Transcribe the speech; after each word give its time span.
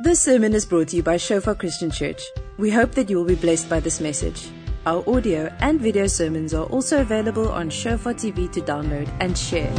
This 0.00 0.20
sermon 0.20 0.52
is 0.52 0.66
brought 0.66 0.88
to 0.88 0.96
you 0.96 1.02
by 1.02 1.16
Shofar 1.16 1.54
Christian 1.54 1.90
Church. 1.90 2.24
We 2.58 2.70
hope 2.70 2.92
that 2.92 3.08
you 3.08 3.18
will 3.18 3.24
be 3.24 3.36
blessed 3.36 3.68
by 3.68 3.78
this 3.78 4.00
message. 4.00 4.48
Our 4.84 5.08
audio 5.08 5.52
and 5.60 5.80
video 5.80 6.08
sermons 6.08 6.54
are 6.54 6.64
also 6.64 7.02
available 7.02 7.48
on 7.48 7.70
Shofar 7.70 8.14
TV 8.14 8.50
to 8.52 8.60
download 8.60 9.08
and 9.20 9.38
share. 9.38 9.72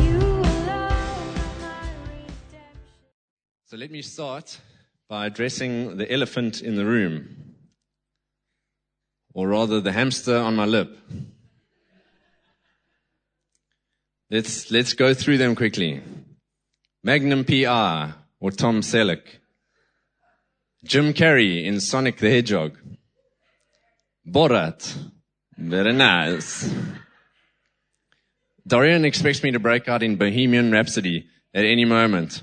So 3.65 3.75
let 3.75 3.91
me 3.91 4.01
start 4.01 4.59
by 5.09 5.25
addressing 5.25 5.97
the 5.97 6.09
elephant 6.09 6.61
in 6.61 6.77
the 6.77 6.85
room, 6.85 7.55
or 9.33 9.49
rather 9.49 9.81
the 9.81 9.91
hamster 9.91 10.37
on 10.37 10.55
my 10.55 10.65
lip. 10.65 10.95
Let's, 14.29 14.71
let's 14.71 14.93
go 14.93 15.13
through 15.13 15.39
them 15.39 15.55
quickly. 15.55 16.01
Magnum 17.03 17.43
PI, 17.43 18.13
or 18.39 18.51
Tom 18.51 18.81
Selleck. 18.81 19.23
Jim 20.83 21.13
Carrey 21.13 21.63
in 21.63 21.79
Sonic 21.79 22.17
the 22.17 22.29
Hedgehog. 22.29 22.77
Borat. 24.27 24.97
Very 25.57 25.93
nice. 25.93 26.69
Dorian 28.67 29.05
expects 29.05 29.43
me 29.43 29.51
to 29.51 29.59
break 29.59 29.87
out 29.87 30.03
in 30.03 30.17
Bohemian 30.17 30.73
Rhapsody 30.73 31.25
at 31.53 31.63
any 31.63 31.85
moment. 31.85 32.41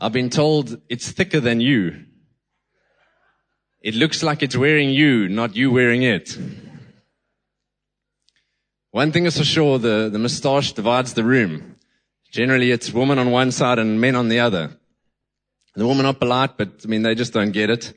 I've 0.00 0.12
been 0.12 0.30
told 0.30 0.80
it's 0.88 1.12
thicker 1.12 1.38
than 1.38 1.60
you. 1.60 2.06
It 3.80 3.94
looks 3.94 4.24
like 4.24 4.42
it's 4.42 4.56
wearing 4.56 4.90
you, 4.90 5.28
not 5.28 5.54
you 5.54 5.70
wearing 5.70 6.02
it. 6.02 6.36
One 8.90 9.12
thing 9.12 9.26
is 9.26 9.38
for 9.38 9.44
sure, 9.44 9.78
the, 9.78 10.08
the 10.12 10.18
moustache 10.18 10.72
divides 10.72 11.14
the 11.14 11.24
room. 11.24 11.76
Generally, 12.32 12.72
it's 12.72 12.92
women 12.92 13.18
on 13.18 13.30
one 13.30 13.52
side 13.52 13.78
and 13.78 14.00
men 14.00 14.16
on 14.16 14.28
the 14.28 14.40
other. 14.40 14.76
The 15.74 15.86
women 15.86 16.06
are 16.06 16.14
polite, 16.14 16.56
but 16.58 16.68
I 16.84 16.88
mean, 16.88 17.02
they 17.02 17.14
just 17.14 17.32
don't 17.32 17.52
get 17.52 17.70
it. 17.70 17.94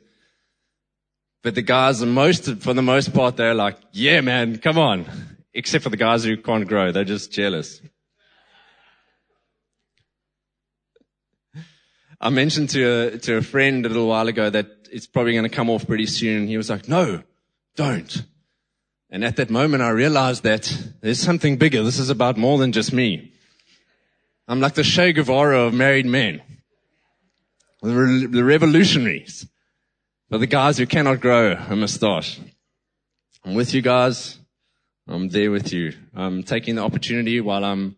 But 1.42 1.54
the 1.54 1.62
guys, 1.62 2.00
the 2.00 2.06
most, 2.06 2.44
for 2.60 2.72
the 2.72 2.82
most 2.82 3.12
part, 3.12 3.36
they're 3.36 3.54
like, 3.54 3.76
yeah, 3.92 4.20
man, 4.20 4.58
come 4.58 4.78
on. 4.78 5.04
Except 5.52 5.84
for 5.84 5.90
the 5.90 5.96
guys 5.96 6.24
who 6.24 6.36
can't 6.36 6.66
grow. 6.66 6.90
They're 6.90 7.04
just 7.04 7.30
jealous. 7.30 7.80
I 12.20 12.30
mentioned 12.30 12.70
to 12.70 12.82
a, 12.82 13.18
to 13.18 13.36
a 13.36 13.42
friend 13.42 13.84
a 13.84 13.88
little 13.88 14.08
while 14.08 14.26
ago 14.26 14.48
that 14.48 14.66
it's 14.90 15.06
probably 15.06 15.32
going 15.32 15.48
to 15.48 15.54
come 15.54 15.68
off 15.68 15.86
pretty 15.86 16.06
soon. 16.06 16.48
He 16.48 16.56
was 16.56 16.70
like, 16.70 16.88
no, 16.88 17.22
don't. 17.76 18.24
And 19.10 19.24
at 19.24 19.36
that 19.36 19.50
moment, 19.50 19.82
I 19.82 19.90
realized 19.90 20.42
that 20.44 20.72
there's 21.02 21.20
something 21.20 21.58
bigger. 21.58 21.82
This 21.82 21.98
is 21.98 22.10
about 22.10 22.38
more 22.38 22.58
than 22.58 22.72
just 22.72 22.92
me. 22.92 23.32
I'm 24.48 24.60
like 24.60 24.74
the 24.74 24.82
Che 24.82 25.12
Guevara 25.12 25.60
of 25.60 25.74
married 25.74 26.06
men 26.06 26.40
the, 27.86 27.94
re- 27.94 28.26
the 28.26 28.44
revolutionaries, 28.44 29.46
but 30.28 30.38
the 30.38 30.46
guys 30.46 30.78
who 30.78 30.86
cannot 30.86 31.20
grow 31.20 31.52
a 31.52 31.76
mustache. 31.76 32.40
I'm 33.44 33.54
with 33.54 33.72
you 33.74 33.82
guys. 33.82 34.38
I'm 35.08 35.28
there 35.28 35.52
with 35.52 35.72
you. 35.72 35.92
I'm 36.14 36.42
taking 36.42 36.74
the 36.74 36.82
opportunity 36.82 37.40
while 37.40 37.64
I'm 37.64 37.96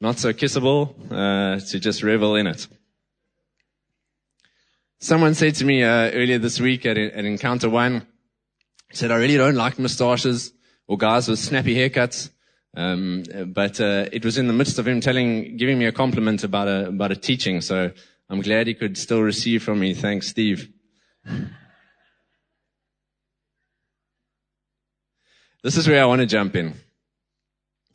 not 0.00 0.18
so 0.18 0.32
kissable 0.32 0.94
uh, 1.10 1.58
to 1.58 1.80
just 1.80 2.02
revel 2.04 2.36
in 2.36 2.46
it. 2.46 2.68
Someone 5.00 5.34
said 5.34 5.56
to 5.56 5.64
me 5.64 5.82
uh, 5.82 6.10
earlier 6.12 6.38
this 6.38 6.60
week 6.60 6.86
at, 6.86 6.96
at 6.96 7.24
Encounter 7.24 7.68
One, 7.68 8.06
said, 8.92 9.10
"I 9.10 9.16
really 9.16 9.36
don't 9.36 9.56
like 9.56 9.78
mustaches 9.78 10.52
or 10.86 10.98
guys 10.98 11.26
with 11.26 11.38
snappy 11.38 11.74
haircuts." 11.74 12.30
Um, 12.76 13.24
but 13.46 13.80
uh, 13.80 14.06
it 14.12 14.24
was 14.24 14.38
in 14.38 14.46
the 14.46 14.52
midst 14.52 14.78
of 14.78 14.86
him 14.86 15.00
telling, 15.00 15.56
giving 15.56 15.78
me 15.78 15.86
a 15.86 15.92
compliment 15.92 16.44
about 16.44 16.68
a 16.68 16.88
about 16.88 17.10
a 17.10 17.16
teaching. 17.16 17.60
So 17.60 17.90
I'm 18.30 18.40
glad 18.42 18.68
he 18.68 18.74
could 18.74 18.96
still 18.96 19.22
receive 19.22 19.64
from 19.64 19.80
me. 19.80 19.92
Thanks, 19.92 20.28
Steve. 20.28 20.72
this 25.64 25.76
is 25.76 25.88
where 25.88 26.00
I 26.00 26.06
want 26.06 26.20
to 26.20 26.26
jump 26.26 26.54
in. 26.54 26.74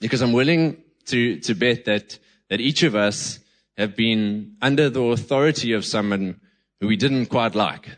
Because 0.01 0.21
I'm 0.21 0.33
willing 0.33 0.83
to, 1.05 1.39
to 1.39 1.55
bet 1.55 1.85
that, 1.85 2.19
that 2.49 2.59
each 2.59 2.83
of 2.83 2.95
us 2.95 3.39
have 3.77 3.95
been 3.95 4.57
under 4.61 4.89
the 4.89 5.01
authority 5.03 5.71
of 5.71 5.85
someone 5.85 6.41
who 6.81 6.87
we 6.87 6.97
didn't 6.97 7.27
quite 7.27 7.55
like. 7.55 7.89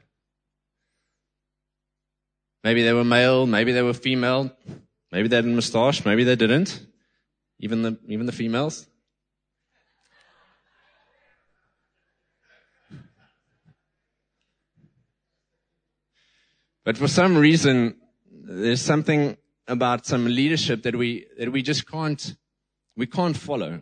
Maybe 2.63 2.83
they 2.83 2.93
were 2.93 3.03
male, 3.03 3.47
maybe 3.47 3.71
they 3.71 3.81
were 3.81 3.93
female, 3.93 4.51
maybe 5.11 5.27
they 5.27 5.37
had 5.37 5.45
a 5.45 5.47
moustache, 5.47 6.05
maybe 6.05 6.23
they 6.23 6.35
didn't. 6.35 6.85
Even 7.59 7.81
the, 7.81 7.97
even 8.07 8.27
the 8.27 8.31
females. 8.31 8.85
But 16.87 16.97
for 16.97 17.09
some 17.09 17.37
reason, 17.37 17.97
there's 18.31 18.81
something 18.81 19.35
about 19.67 20.05
some 20.05 20.23
leadership 20.23 20.83
that 20.83 20.95
we, 20.95 21.25
that 21.37 21.51
we 21.51 21.61
just 21.61 21.85
can't, 21.85 22.33
we 22.95 23.05
can't 23.05 23.35
follow. 23.35 23.81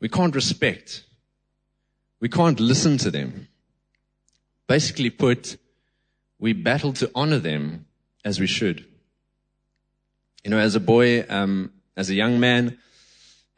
We 0.00 0.08
can't 0.08 0.34
respect. 0.34 1.04
We 2.20 2.30
can't 2.30 2.58
listen 2.58 2.96
to 2.96 3.10
them. 3.10 3.48
Basically 4.66 5.10
put, 5.10 5.58
we 6.38 6.54
battle 6.54 6.94
to 6.94 7.10
honor 7.14 7.38
them 7.38 7.84
as 8.24 8.40
we 8.40 8.46
should. 8.46 8.86
You 10.42 10.52
know, 10.52 10.58
as 10.58 10.74
a 10.76 10.80
boy, 10.80 11.26
um, 11.28 11.70
as 11.98 12.08
a 12.08 12.14
young 12.14 12.40
man, 12.40 12.78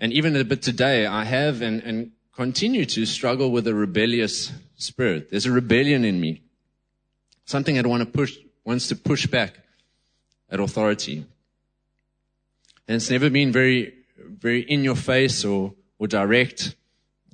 and 0.00 0.12
even 0.12 0.34
a 0.34 0.42
bit 0.42 0.62
today, 0.62 1.06
I 1.06 1.22
have 1.22 1.62
and, 1.62 1.80
and 1.84 2.10
continue 2.34 2.86
to 2.86 3.06
struggle 3.06 3.52
with 3.52 3.68
a 3.68 3.74
rebellious 3.74 4.50
spirit. 4.74 5.30
There's 5.30 5.46
a 5.46 5.52
rebellion 5.52 6.04
in 6.04 6.20
me 6.20 6.42
something 7.46 7.76
that 7.76 7.86
want 7.86 8.02
to 8.02 8.06
push, 8.06 8.36
wants 8.64 8.88
to 8.88 8.96
push 8.96 9.26
back 9.26 9.54
at 10.50 10.60
authority. 10.60 11.24
And 12.86 12.96
it's 12.96 13.10
never 13.10 13.30
been 13.30 13.50
very, 13.50 13.94
very 14.18 14.60
in 14.60 14.84
your 14.84 14.96
face 14.96 15.44
or, 15.44 15.72
or 15.98 16.06
direct. 16.06 16.74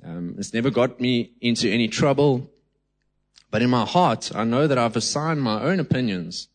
Um, 0.05 0.35
it's 0.37 0.53
never 0.53 0.69
got 0.69 0.99
me 0.99 1.31
into 1.41 1.69
any 1.69 1.87
trouble. 1.87 2.49
But 3.51 3.61
in 3.61 3.69
my 3.69 3.85
heart, 3.85 4.31
I 4.33 4.45
know 4.45 4.65
that 4.65 4.77
I've 4.77 4.95
assigned 4.95 5.41
my 5.41 5.61
own 5.61 5.79
opinions 5.79 6.47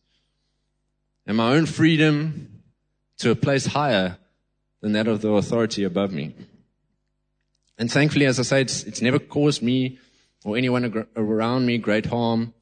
and 1.25 1.37
my 1.37 1.53
own 1.53 1.65
freedom 1.65 2.61
to 3.19 3.31
a 3.31 3.35
place 3.35 3.67
higher 3.67 4.17
than 4.81 4.93
that 4.93 5.07
of 5.07 5.21
the 5.21 5.29
authority 5.29 5.83
above 5.83 6.11
me. 6.11 6.33
And 7.77 7.91
thankfully, 7.91 8.25
as 8.25 8.39
I 8.39 8.43
say, 8.43 8.61
it's, 8.61 8.83
it's 8.83 9.01
never 9.01 9.19
caused 9.19 9.61
me 9.61 9.99
or 10.43 10.57
anyone 10.57 11.07
around 11.15 11.65
me 11.65 11.77
great 11.77 12.07
harm. 12.07 12.53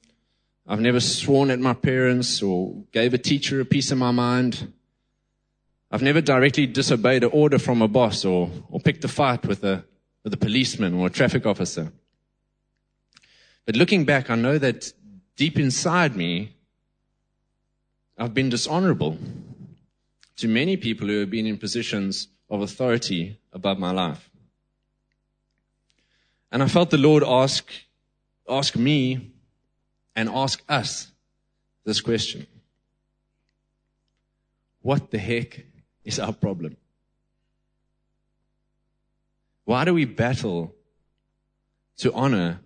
I've 0.69 0.81
never 0.81 0.99
sworn 0.99 1.49
at 1.49 1.59
my 1.59 1.73
parents 1.73 2.41
or 2.41 2.83
gave 2.91 3.13
a 3.13 3.17
teacher 3.17 3.61
a 3.61 3.65
piece 3.65 3.89
of 3.91 3.97
my 3.97 4.11
mind. 4.11 4.73
I've 5.89 6.01
never 6.01 6.19
directly 6.19 6.67
disobeyed 6.67 7.23
an 7.23 7.29
order 7.31 7.57
from 7.57 7.81
a 7.81 7.87
boss 7.87 8.25
or, 8.25 8.51
or 8.69 8.81
picked 8.81 9.05
a 9.05 9.07
fight 9.07 9.45
with 9.45 9.63
a, 9.63 9.85
with 10.25 10.33
a 10.33 10.37
policeman 10.37 10.93
or 10.93 11.07
a 11.07 11.09
traffic 11.09 11.45
officer. 11.45 11.93
But 13.65 13.77
looking 13.77 14.03
back, 14.03 14.29
I 14.29 14.35
know 14.35 14.57
that 14.57 14.91
deep 15.37 15.57
inside 15.57 16.17
me, 16.17 16.57
I've 18.17 18.33
been 18.33 18.49
dishonorable 18.49 19.17
to 20.35 20.47
many 20.49 20.75
people 20.75 21.07
who 21.07 21.21
have 21.21 21.29
been 21.29 21.47
in 21.47 21.57
positions 21.57 22.27
of 22.49 22.61
authority 22.61 23.39
above 23.53 23.79
my 23.79 23.91
life. 23.91 24.29
And 26.51 26.61
I 26.61 26.67
felt 26.67 26.89
the 26.89 26.97
Lord 26.97 27.23
ask, 27.23 27.71
ask 28.49 28.75
me 28.75 29.31
and 30.17 30.29
ask 30.29 30.63
us 30.67 31.11
this 31.85 32.01
question. 32.01 32.47
What 34.81 35.11
the 35.11 35.19
heck 35.19 35.63
is 36.03 36.19
our 36.19 36.33
problem? 36.33 36.75
Why 39.65 39.85
do 39.85 39.93
we 39.93 40.05
battle 40.05 40.73
to 41.97 42.11
honor 42.13 42.59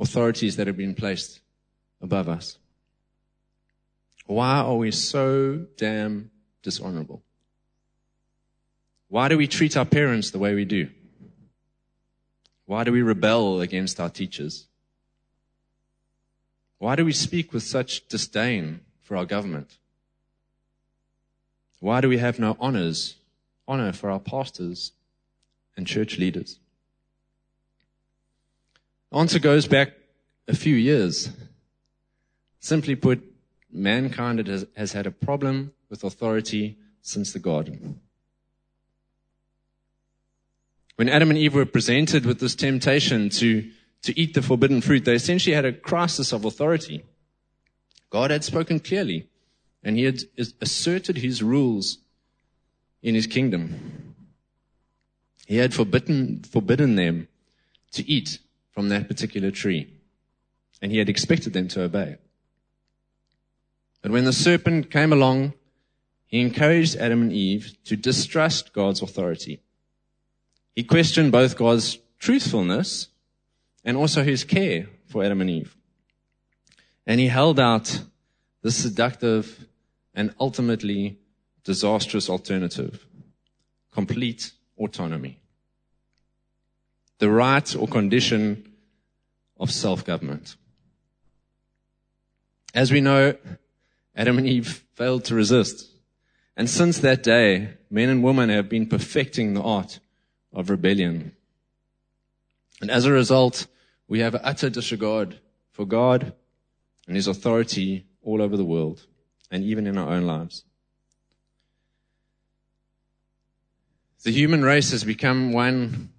authorities 0.00 0.56
that 0.56 0.66
have 0.66 0.78
been 0.78 0.94
placed 0.94 1.40
above 2.00 2.28
us? 2.28 2.58
Why 4.26 4.60
are 4.60 4.76
we 4.76 4.90
so 4.90 5.66
damn 5.76 6.30
dishonorable? 6.62 7.22
Why 9.08 9.28
do 9.28 9.36
we 9.36 9.46
treat 9.46 9.76
our 9.76 9.84
parents 9.84 10.30
the 10.30 10.38
way 10.38 10.54
we 10.54 10.64
do? 10.64 10.88
Why 12.64 12.82
do 12.84 12.92
we 12.92 13.02
rebel 13.02 13.60
against 13.60 14.00
our 14.00 14.08
teachers? 14.08 14.68
Why 16.78 16.96
do 16.96 17.04
we 17.04 17.12
speak 17.12 17.52
with 17.52 17.62
such 17.62 18.06
disdain 18.08 18.80
for 19.02 19.16
our 19.16 19.24
government? 19.24 19.78
Why 21.80 22.00
do 22.00 22.08
we 22.08 22.18
have 22.18 22.38
no 22.38 22.56
honors, 22.60 23.16
honor 23.68 23.92
for 23.92 24.10
our 24.10 24.20
pastors 24.20 24.92
and 25.76 25.86
church 25.86 26.18
leaders? 26.18 26.58
The 29.10 29.18
answer 29.18 29.38
goes 29.38 29.66
back 29.66 29.92
a 30.48 30.54
few 30.54 30.74
years. 30.74 31.30
Simply 32.58 32.96
put, 32.96 33.22
mankind 33.70 34.46
has, 34.46 34.66
has 34.76 34.92
had 34.92 35.06
a 35.06 35.10
problem 35.10 35.72
with 35.90 36.04
authority 36.04 36.78
since 37.02 37.32
the 37.32 37.38
garden. 37.38 38.00
When 40.96 41.08
Adam 41.08 41.30
and 41.30 41.38
Eve 41.38 41.54
were 41.54 41.66
presented 41.66 42.24
with 42.24 42.40
this 42.40 42.54
temptation 42.54 43.28
to 43.30 43.70
to 44.04 44.18
eat 44.18 44.34
the 44.34 44.42
forbidden 44.42 44.82
fruit, 44.82 45.04
they 45.04 45.14
essentially 45.14 45.54
had 45.54 45.64
a 45.64 45.72
crisis 45.72 46.32
of 46.32 46.44
authority. 46.44 47.02
God 48.10 48.30
had 48.30 48.44
spoken 48.44 48.78
clearly, 48.78 49.28
and 49.82 49.96
he 49.96 50.04
had 50.04 50.20
asserted 50.60 51.16
his 51.16 51.42
rules 51.42 51.98
in 53.02 53.14
his 53.14 53.26
kingdom. 53.26 54.14
He 55.46 55.56
had 55.56 55.72
forbidden, 55.72 56.42
forbidden 56.42 56.96
them 56.96 57.28
to 57.92 58.08
eat 58.08 58.40
from 58.72 58.90
that 58.90 59.08
particular 59.08 59.50
tree, 59.50 59.88
and 60.82 60.92
he 60.92 60.98
had 60.98 61.08
expected 61.08 61.54
them 61.54 61.68
to 61.68 61.82
obey. 61.82 62.16
But 64.02 64.10
when 64.10 64.24
the 64.24 64.32
serpent 64.34 64.90
came 64.90 65.14
along, 65.14 65.54
he 66.26 66.40
encouraged 66.40 66.96
Adam 66.96 67.22
and 67.22 67.32
Eve 67.32 67.74
to 67.84 67.96
distrust 67.96 68.74
God's 68.74 69.00
authority. 69.00 69.60
He 70.76 70.84
questioned 70.84 71.32
both 71.32 71.56
God's 71.56 71.98
truthfulness 72.18 73.08
and 73.84 73.96
also 73.96 74.22
his 74.22 74.44
care 74.44 74.86
for 75.06 75.22
Adam 75.22 75.40
and 75.40 75.50
Eve. 75.50 75.76
And 77.06 77.20
he 77.20 77.28
held 77.28 77.60
out 77.60 78.00
the 78.62 78.70
seductive 78.70 79.66
and 80.14 80.34
ultimately 80.40 81.18
disastrous 81.64 82.30
alternative 82.30 83.06
complete 83.94 84.52
autonomy. 84.76 85.38
The 87.18 87.30
right 87.30 87.74
or 87.76 87.86
condition 87.86 88.72
of 89.58 89.70
self 89.70 90.04
government. 90.04 90.56
As 92.74 92.90
we 92.90 93.00
know, 93.00 93.36
Adam 94.16 94.38
and 94.38 94.48
Eve 94.48 94.84
failed 94.94 95.24
to 95.26 95.34
resist. 95.34 95.90
And 96.56 96.68
since 96.68 96.98
that 96.98 97.22
day, 97.22 97.74
men 97.88 98.08
and 98.08 98.22
women 98.22 98.48
have 98.48 98.68
been 98.68 98.86
perfecting 98.86 99.54
the 99.54 99.62
art 99.62 100.00
of 100.52 100.70
rebellion. 100.70 101.32
And 102.80 102.90
as 102.90 103.06
a 103.06 103.12
result, 103.12 103.66
we 104.08 104.20
have 104.20 104.36
utter 104.42 104.70
disregard 104.70 105.38
for 105.70 105.84
God 105.86 106.32
and 107.06 107.16
His 107.16 107.26
authority 107.26 108.06
all 108.22 108.42
over 108.42 108.56
the 108.56 108.64
world 108.64 109.06
and 109.50 109.64
even 109.64 109.86
in 109.86 109.98
our 109.98 110.10
own 110.10 110.26
lives. 110.26 110.64
The 114.22 114.32
human 114.32 114.62
race 114.62 114.90
has 114.92 115.04
become 115.04 115.52
one 115.52 116.10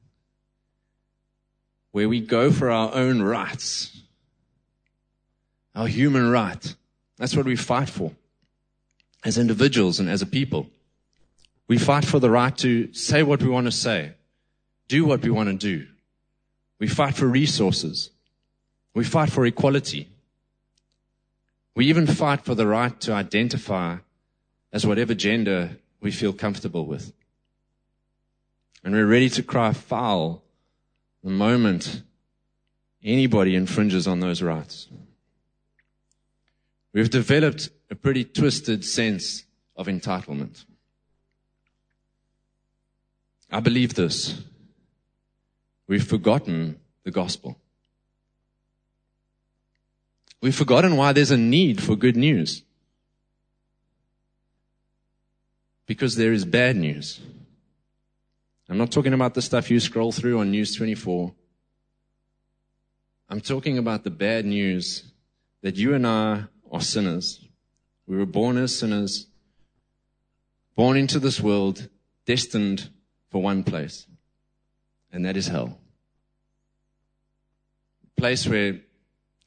where 1.92 2.08
we 2.08 2.20
go 2.20 2.52
for 2.52 2.70
our 2.70 2.94
own 2.94 3.22
rights, 3.22 4.02
our 5.74 5.88
human 5.88 6.30
right. 6.30 6.76
That's 7.18 7.36
what 7.36 7.46
we 7.46 7.56
fight 7.56 7.90
for 7.90 8.12
as 9.24 9.38
individuals 9.38 10.00
and 10.00 10.10
as 10.10 10.22
a 10.22 10.28
people. 10.28 10.68
We 11.68 11.80
fight 11.80 12.06
for 12.06 12.20
the 12.20 12.30
right 12.30 12.56
to 12.58 12.94
say 12.94 13.24
what 13.24 13.42
we 13.42 13.50
want 13.50 13.66
to 13.66 13.72
say, 13.72 14.14
do 14.88 15.06
what 15.06 15.24
we 15.24 15.32
want 15.32 15.50
to 15.50 15.56
do. 15.56 15.88
We 16.80 16.88
fight 16.88 17.16
for 17.16 17.28
resources. 17.28 18.12
We 18.94 19.04
fight 19.04 19.32
for 19.32 19.46
equality. 19.46 20.10
We 21.76 21.88
even 21.88 22.08
fight 22.08 22.46
for 22.46 22.56
the 22.56 22.68
right 22.68 23.00
to 23.02 23.14
identify 23.14 23.98
as 24.72 24.86
whatever 24.86 25.14
gender 25.14 25.78
we 26.02 26.12
feel 26.12 26.34
comfortable 26.34 26.86
with. 26.86 27.14
And 28.84 28.94
we're 28.94 29.06
ready 29.06 29.30
to 29.30 29.44
cry 29.44 29.74
foul 29.74 30.44
the 31.24 31.32
moment 31.32 32.04
anybody 33.04 33.56
infringes 33.56 34.08
on 34.08 34.20
those 34.20 34.42
rights. 34.42 34.88
We've 36.94 37.10
developed 37.10 37.70
a 37.90 37.96
pretty 37.96 38.24
twisted 38.24 38.86
sense 38.86 39.46
of 39.76 39.88
entitlement. 39.88 40.66
I 43.52 43.60
believe 43.60 43.96
this. 43.96 44.42
We've 45.88 46.06
forgotten 46.06 46.80
the 47.04 47.12
gospel. 47.12 47.58
We've 50.42 50.56
forgotten 50.56 50.98
why 50.98 51.14
there's 51.14 51.32
a 51.32 51.38
need 51.38 51.82
for 51.82 51.96
good 51.96 52.16
news. 52.16 52.64
Because 55.86 56.16
there 56.16 56.34
is 56.34 56.46
bad 56.46 56.76
news. 56.76 57.20
I'm 58.68 58.78
not 58.78 58.92
talking 58.92 59.14
about 59.14 59.36
the 59.36 59.42
stuff 59.42 59.70
you 59.70 59.80
scroll 59.80 60.12
through 60.12 60.40
on 60.40 60.50
News 60.50 60.76
24. 60.76 61.34
I'm 63.30 63.42
talking 63.42 63.78
about 63.78 64.04
the 64.04 64.10
bad 64.10 64.46
news 64.46 65.12
that 65.62 65.76
you 65.78 65.94
and 65.94 66.06
I 66.06 66.46
are 66.72 66.82
sinners. 66.82 67.44
We 68.08 68.18
were 68.18 68.26
born 68.26 68.58
as 68.58 68.78
sinners, 68.78 69.28
born 70.76 70.98
into 70.98 71.20
this 71.20 71.42
world, 71.42 71.90
destined 72.26 72.90
for 73.32 73.42
one 73.42 73.64
place, 73.64 74.06
and 75.16 75.24
that 75.24 75.38
is 75.38 75.48
hell. 75.48 75.78
A 78.18 78.20
place 78.20 78.46
where 78.46 78.82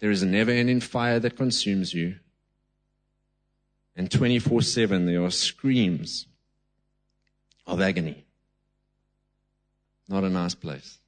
there 0.01 0.11
is 0.11 0.23
a 0.23 0.27
never 0.27 0.51
ending 0.51 0.81
fire 0.81 1.21
that 1.21 1.37
consumes 1.37 1.93
you, 1.93 2.17
and 3.95 4.11
24 4.11 4.63
7 4.63 5.05
there 5.05 5.23
are 5.23 5.31
screams 5.31 6.27
of 7.67 7.83
agony. 7.83 8.25
Not 10.09 10.25
a 10.25 10.31
nice 10.31 10.55
place. 10.55 10.99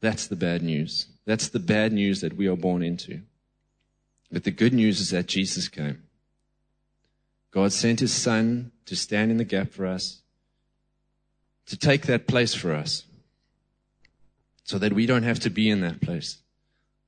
That's 0.00 0.28
the 0.28 0.36
bad 0.36 0.62
news. 0.62 1.08
That's 1.26 1.48
the 1.48 1.58
bad 1.58 1.92
news 1.92 2.20
that 2.20 2.36
we 2.36 2.46
are 2.46 2.56
born 2.56 2.84
into. 2.84 3.22
But 4.30 4.44
the 4.44 4.52
good 4.52 4.72
news 4.72 5.00
is 5.00 5.10
that 5.10 5.26
Jesus 5.26 5.66
came. 5.66 6.04
God 7.50 7.72
sent 7.72 8.00
his 8.00 8.12
son 8.12 8.70
to 8.86 8.94
stand 8.94 9.32
in 9.32 9.38
the 9.38 9.44
gap 9.44 9.72
for 9.72 9.86
us, 9.86 10.20
to 11.66 11.76
take 11.76 12.06
that 12.06 12.26
place 12.26 12.54
for 12.54 12.72
us, 12.72 13.04
so 14.64 14.78
that 14.78 14.92
we 14.92 15.06
don't 15.06 15.22
have 15.22 15.40
to 15.40 15.50
be 15.50 15.70
in 15.70 15.80
that 15.80 16.00
place, 16.00 16.38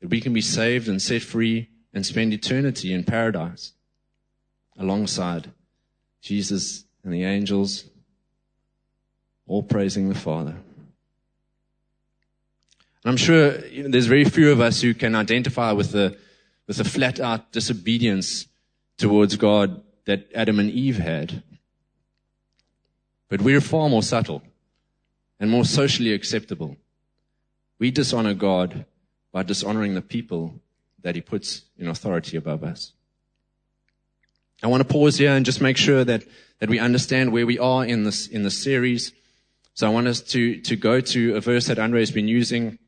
that 0.00 0.10
we 0.10 0.20
can 0.20 0.32
be 0.32 0.40
saved 0.40 0.88
and 0.88 1.00
set 1.00 1.22
free 1.22 1.68
and 1.92 2.04
spend 2.04 2.32
eternity 2.32 2.92
in 2.92 3.04
paradise 3.04 3.72
alongside 4.78 5.50
Jesus 6.20 6.84
and 7.02 7.12
the 7.12 7.24
angels, 7.24 7.84
all 9.46 9.62
praising 9.62 10.08
the 10.08 10.14
Father. 10.14 10.56
And 13.04 13.12
I'm 13.12 13.16
sure 13.16 13.64
you 13.66 13.84
know, 13.84 13.88
there's 13.88 14.06
very 14.06 14.24
few 14.24 14.50
of 14.50 14.60
us 14.60 14.80
who 14.80 14.92
can 14.92 15.14
identify 15.14 15.72
with 15.72 15.92
the 15.92 16.18
with 16.66 16.80
a 16.80 16.84
flat 16.84 17.20
out 17.20 17.52
disobedience 17.52 18.46
towards 18.98 19.36
God 19.36 19.82
that 20.06 20.28
Adam 20.34 20.58
and 20.58 20.70
Eve 20.70 20.98
had. 20.98 21.42
But 23.28 23.42
we're 23.42 23.60
far 23.60 23.88
more 23.88 24.02
subtle 24.02 24.42
and 25.40 25.50
more 25.50 25.64
socially 25.64 26.12
acceptable. 26.12 26.76
We 27.78 27.90
dishonor 27.90 28.34
God 28.34 28.86
by 29.32 29.42
dishonoring 29.42 29.94
the 29.94 30.02
people 30.02 30.60
that 31.02 31.14
he 31.14 31.20
puts 31.20 31.62
in 31.76 31.88
authority 31.88 32.36
above 32.36 32.64
us. 32.64 32.92
I 34.62 34.68
want 34.68 34.80
to 34.80 34.92
pause 34.92 35.18
here 35.18 35.32
and 35.32 35.44
just 35.44 35.60
make 35.60 35.76
sure 35.76 36.04
that, 36.04 36.24
that 36.60 36.70
we 36.70 36.78
understand 36.78 37.32
where 37.32 37.44
we 37.44 37.58
are 37.58 37.84
in 37.84 38.04
this, 38.04 38.26
in 38.26 38.42
this 38.42 38.62
series. 38.62 39.12
So 39.74 39.86
I 39.86 39.90
want 39.90 40.06
us 40.06 40.20
to, 40.22 40.60
to 40.62 40.76
go 40.76 41.00
to 41.00 41.36
a 41.36 41.40
verse 41.40 41.66
that 41.66 41.78
Andre 41.78 42.00
has 42.00 42.10
been 42.10 42.28
using 42.28 42.78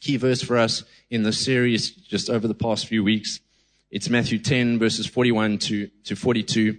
key 0.00 0.16
verse 0.16 0.42
for 0.42 0.58
us 0.58 0.84
in 1.10 1.22
the 1.22 1.32
series 1.32 1.90
just 1.90 2.30
over 2.30 2.46
the 2.46 2.54
past 2.54 2.86
few 2.86 3.02
weeks. 3.02 3.40
It's 3.90 4.08
Matthew 4.08 4.38
10 4.38 4.78
verses 4.78 5.06
41 5.06 5.58
to, 5.58 5.88
to 6.04 6.16
42. 6.16 6.78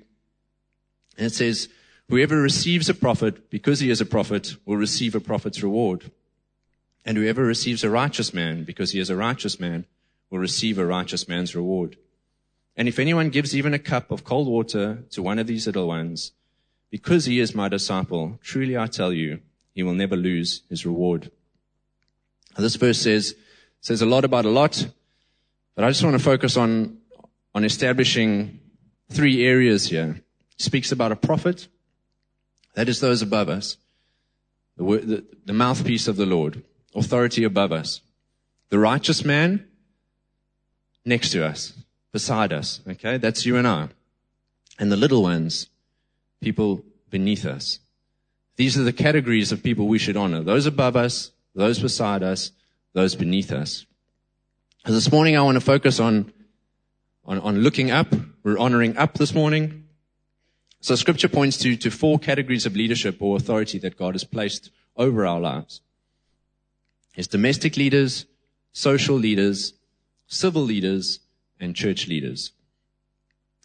And 1.17 1.27
it 1.27 1.33
says, 1.33 1.69
whoever 2.09 2.37
receives 2.41 2.89
a 2.89 2.93
prophet 2.93 3.49
because 3.49 3.79
he 3.79 3.89
is 3.89 4.01
a 4.01 4.05
prophet 4.05 4.55
will 4.65 4.77
receive 4.77 5.15
a 5.15 5.19
prophet's 5.19 5.63
reward. 5.63 6.11
And 7.05 7.17
whoever 7.17 7.43
receives 7.43 7.83
a 7.83 7.89
righteous 7.89 8.33
man 8.33 8.63
because 8.63 8.91
he 8.91 8.99
is 8.99 9.09
a 9.09 9.15
righteous 9.15 9.59
man 9.59 9.85
will 10.29 10.39
receive 10.39 10.77
a 10.77 10.85
righteous 10.85 11.27
man's 11.27 11.55
reward. 11.55 11.97
And 12.75 12.87
if 12.87 12.97
anyone 12.97 13.29
gives 13.29 13.55
even 13.55 13.73
a 13.73 13.79
cup 13.79 14.09
of 14.09 14.23
cold 14.23 14.47
water 14.47 15.03
to 15.11 15.21
one 15.21 15.37
of 15.37 15.47
these 15.47 15.67
little 15.67 15.87
ones, 15.87 16.31
because 16.89 17.25
he 17.25 17.39
is 17.39 17.53
my 17.53 17.67
disciple, 17.69 18.39
truly 18.41 18.77
I 18.77 18.87
tell 18.87 19.13
you, 19.13 19.41
he 19.73 19.83
will 19.83 19.93
never 19.93 20.15
lose 20.15 20.61
his 20.69 20.85
reward. 20.85 21.31
This 22.57 22.75
verse 22.75 22.99
says, 22.99 23.35
says 23.81 24.01
a 24.01 24.05
lot 24.05 24.25
about 24.25 24.45
a 24.45 24.49
lot, 24.49 24.87
but 25.75 25.83
I 25.83 25.89
just 25.89 26.03
want 26.03 26.15
to 26.15 26.23
focus 26.23 26.55
on, 26.55 26.97
on 27.55 27.63
establishing 27.63 28.59
three 29.09 29.45
areas 29.45 29.87
here. 29.87 30.21
It 30.51 30.61
speaks 30.61 30.91
about 30.91 31.11
a 31.11 31.15
prophet, 31.15 31.67
that 32.73 32.89
is 32.89 32.99
those 32.99 33.21
above 33.21 33.49
us, 33.49 33.77
the, 34.77 34.83
the, 34.83 35.25
the 35.45 35.53
mouthpiece 35.53 36.07
of 36.07 36.15
the 36.15 36.25
Lord, 36.25 36.63
authority 36.95 37.43
above 37.43 37.71
us. 37.71 38.01
The 38.69 38.79
righteous 38.79 39.23
man 39.23 39.67
next 41.05 41.31
to 41.31 41.45
us, 41.45 41.73
beside 42.11 42.51
us, 42.51 42.81
okay? 42.87 43.17
That's 43.17 43.45
you 43.45 43.57
and 43.57 43.67
I. 43.67 43.89
And 44.79 44.91
the 44.91 44.97
little 44.97 45.21
ones, 45.21 45.67
people 46.41 46.83
beneath 47.09 47.45
us. 47.45 47.79
These 48.55 48.77
are 48.77 48.83
the 48.83 48.93
categories 48.93 49.51
of 49.51 49.63
people 49.63 49.87
we 49.87 49.99
should 49.99 50.17
honor. 50.17 50.41
Those 50.41 50.65
above 50.65 50.95
us, 50.95 51.31
those 51.53 51.79
beside 51.79 52.23
us, 52.23 52.51
those 52.93 53.15
beneath 53.15 53.51
us. 53.51 53.85
This 54.85 55.11
morning 55.11 55.37
I 55.37 55.41
want 55.41 55.55
to 55.55 55.61
focus 55.61 55.99
on, 55.99 56.33
on, 57.25 57.39
on 57.39 57.59
looking 57.59 57.91
up. 57.91 58.07
We're 58.43 58.57
honoring 58.57 58.97
up 58.97 59.13
this 59.13 59.33
morning. 59.33 59.82
So 60.83 60.95
scripture 60.95 61.29
points 61.29 61.55
to, 61.59 61.77
to 61.77 61.89
four 61.89 62.19
categories 62.19 62.65
of 62.65 62.75
leadership 62.75 63.21
or 63.21 63.37
authority 63.37 63.79
that 63.79 63.97
God 63.97 64.15
has 64.15 64.25
placed 64.25 64.69
over 64.97 65.25
our 65.25 65.39
lives. 65.39 65.79
Is 67.15 67.25
domestic 67.25 67.77
leaders, 67.77 68.25
social 68.73 69.15
leaders, 69.15 69.75
civil 70.27 70.61
leaders, 70.61 71.19
and 71.57 71.73
church 71.73 72.09
leaders. 72.09 72.51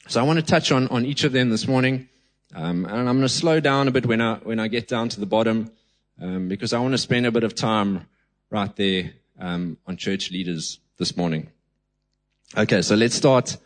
So 0.06 0.20
I 0.20 0.22
want 0.22 0.38
to 0.38 0.44
touch 0.44 0.70
on, 0.70 0.87
on 0.88 1.04
each 1.04 1.25
of 1.25 1.32
them 1.32 1.50
this 1.50 1.66
morning. 1.66 2.08
Um, 2.54 2.84
and 2.84 3.08
I'm 3.08 3.16
going 3.16 3.22
to 3.22 3.28
slow 3.28 3.58
down 3.58 3.88
a 3.88 3.90
bit 3.90 4.06
when 4.06 4.20
I, 4.20 4.37
when 4.37 4.60
I 4.60 4.68
get 4.68 4.87
down 4.87 5.08
to 5.08 5.18
the 5.18 5.26
bottom, 5.26 5.72
um, 6.22 6.46
because 6.46 6.72
I 6.72 6.78
want 6.78 6.92
to 6.92 6.98
spend 6.98 7.26
a 7.26 7.32
bit 7.32 7.42
of 7.42 7.56
time 7.56 8.06
right 8.48 8.75
there, 8.76 9.14
um, 9.40 9.76
on 9.88 9.96
church 9.96 10.30
leaders 10.30 10.78
this 10.98 11.16
morning. 11.16 11.50
Okay. 12.56 12.80
So 12.80 12.94
let's 12.94 13.16
start. 13.16 13.56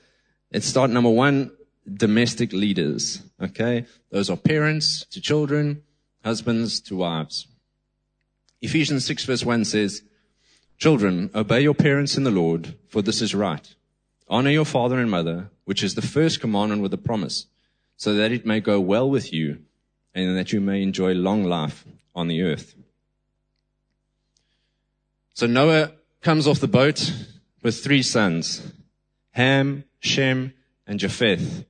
Let's 0.50 0.66
start 0.66 0.88
number 0.88 1.10
one, 1.10 1.50
domestic 1.92 2.54
leaders. 2.54 3.20
Okay. 3.42 3.86
Those 4.10 4.30
are 4.30 4.36
parents 4.36 5.04
to 5.10 5.20
children, 5.20 5.82
husbands 6.24 6.80
to 6.82 6.96
wives. 6.96 7.48
Ephesians 8.60 9.04
6 9.04 9.24
verse 9.24 9.44
1 9.44 9.64
says, 9.64 10.02
Children, 10.78 11.30
obey 11.34 11.60
your 11.60 11.74
parents 11.74 12.16
in 12.16 12.24
the 12.24 12.30
Lord, 12.30 12.74
for 12.88 13.02
this 13.02 13.20
is 13.20 13.34
right. 13.34 13.74
Honor 14.28 14.50
your 14.50 14.64
father 14.64 14.98
and 14.98 15.10
mother, 15.10 15.50
which 15.64 15.82
is 15.82 15.94
the 15.94 16.02
first 16.02 16.40
commandment 16.40 16.82
with 16.82 16.94
a 16.94 16.98
promise, 16.98 17.46
so 17.96 18.14
that 18.14 18.32
it 18.32 18.46
may 18.46 18.60
go 18.60 18.80
well 18.80 19.08
with 19.08 19.32
you 19.32 19.58
and 20.14 20.36
that 20.36 20.52
you 20.52 20.60
may 20.60 20.82
enjoy 20.82 21.12
long 21.12 21.44
life 21.44 21.84
on 22.14 22.28
the 22.28 22.42
earth. 22.42 22.74
So 25.34 25.46
Noah 25.46 25.92
comes 26.20 26.46
off 26.46 26.60
the 26.60 26.68
boat 26.68 27.12
with 27.62 27.82
three 27.82 28.02
sons, 28.02 28.72
Ham, 29.30 29.84
Shem, 30.00 30.52
and 30.86 31.00
Japheth. 31.00 31.64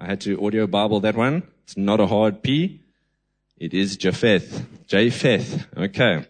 I 0.00 0.06
had 0.06 0.20
to 0.22 0.46
audio 0.46 0.68
Bible 0.68 1.00
that 1.00 1.16
one. 1.16 1.42
It's 1.64 1.76
not 1.76 1.98
a 1.98 2.06
hard 2.06 2.40
P. 2.40 2.80
It 3.56 3.74
is 3.74 3.96
Japheth. 3.96 4.64
Japheth. 4.86 5.66
Okay. 5.76 6.24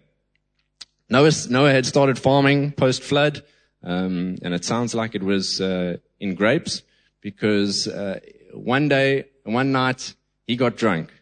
Noah, 1.10 1.30
Noah 1.50 1.72
had 1.72 1.84
started 1.84 2.18
farming 2.18 2.72
post 2.72 3.02
flood, 3.02 3.42
um, 3.82 4.38
and 4.40 4.54
it 4.54 4.64
sounds 4.64 4.94
like 4.94 5.14
it 5.14 5.22
was 5.22 5.60
uh, 5.60 5.98
in 6.18 6.34
grapes 6.34 6.82
because 7.20 7.87
uh, 7.87 8.20
one 8.54 8.88
day, 8.88 9.26
one 9.44 9.70
night, 9.70 10.14
he 10.46 10.56
got 10.56 10.76
drunk 10.76 11.12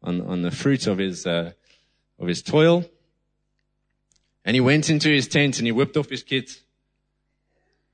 on, 0.00 0.20
on 0.20 0.42
the 0.42 0.52
fruit 0.52 0.86
of 0.86 0.98
his 0.98 1.26
uh, 1.26 1.50
of 2.20 2.28
his 2.28 2.42
toil, 2.42 2.84
and 4.44 4.54
he 4.54 4.60
went 4.60 4.88
into 4.88 5.08
his 5.08 5.26
tent 5.26 5.58
and 5.58 5.66
he 5.66 5.72
whipped 5.72 5.96
off 5.96 6.10
his 6.10 6.22
kit, 6.22 6.60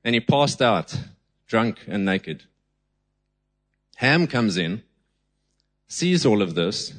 and 0.05 0.15
he 0.15 0.21
passed 0.21 0.61
out, 0.61 0.95
drunk 1.47 1.79
and 1.87 2.05
naked. 2.05 2.45
Ham 3.97 4.27
comes 4.27 4.57
in, 4.57 4.83
sees 5.87 6.27
all 6.27 6.43
of 6.43 6.55
this, 6.55 6.93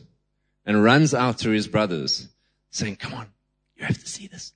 and 0.66 0.84
runs 0.84 1.14
out 1.14 1.38
to 1.40 1.50
his 1.50 1.68
brothers 1.68 2.28
saying, 2.72 2.96
come 2.96 3.14
on, 3.14 3.28
you 3.76 3.86
have 3.86 3.98
to 3.98 4.08
see 4.08 4.28
this. 4.28 4.54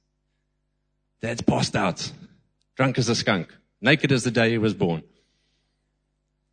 Dad's 1.22 1.41
passed 1.41 1.75
out, 1.75 2.12
drunk 2.75 2.98
as 2.98 3.10
a 3.10 3.15
skunk, 3.15 3.53
naked 3.81 4.12
as 4.12 4.24
the 4.24 4.31
day 4.31 4.51
he 4.51 4.58
was 4.58 4.74
born. 4.74 5.03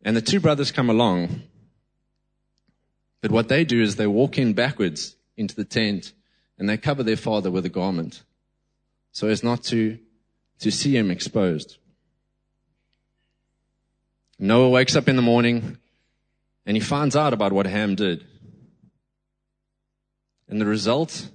And 0.03 0.15
the 0.15 0.21
two 0.21 0.39
brothers 0.39 0.71
come 0.71 0.89
along, 0.89 1.41
but 3.21 3.31
what 3.31 3.49
they 3.49 3.63
do 3.63 3.81
is 3.81 3.95
they 3.95 4.07
walk 4.07 4.37
in 4.37 4.53
backwards 4.53 5.15
into 5.35 5.55
the 5.55 5.65
tent 5.65 6.13
and 6.57 6.69
they 6.69 6.77
cover 6.77 7.03
their 7.03 7.17
father 7.17 7.51
with 7.51 7.65
a 7.65 7.69
garment 7.69 8.23
so 9.11 9.27
as 9.27 9.43
not 9.43 9.63
to, 9.63 9.97
to 10.59 10.69
see 10.69 10.95
him 10.95 11.09
exposed. 11.09 11.77
Noah 14.39 14.69
wakes 14.69 14.95
up 14.95 15.07
in 15.07 15.15
the 15.15 15.21
morning 15.21 15.77
and 16.65 16.77
he 16.77 16.81
finds 16.81 17.15
out 17.15 17.33
about 17.33 17.53
what 17.53 17.65
Ham 17.65 17.95
did. 17.95 18.25
And 20.47 20.61
the 20.61 20.65
result 20.65 21.29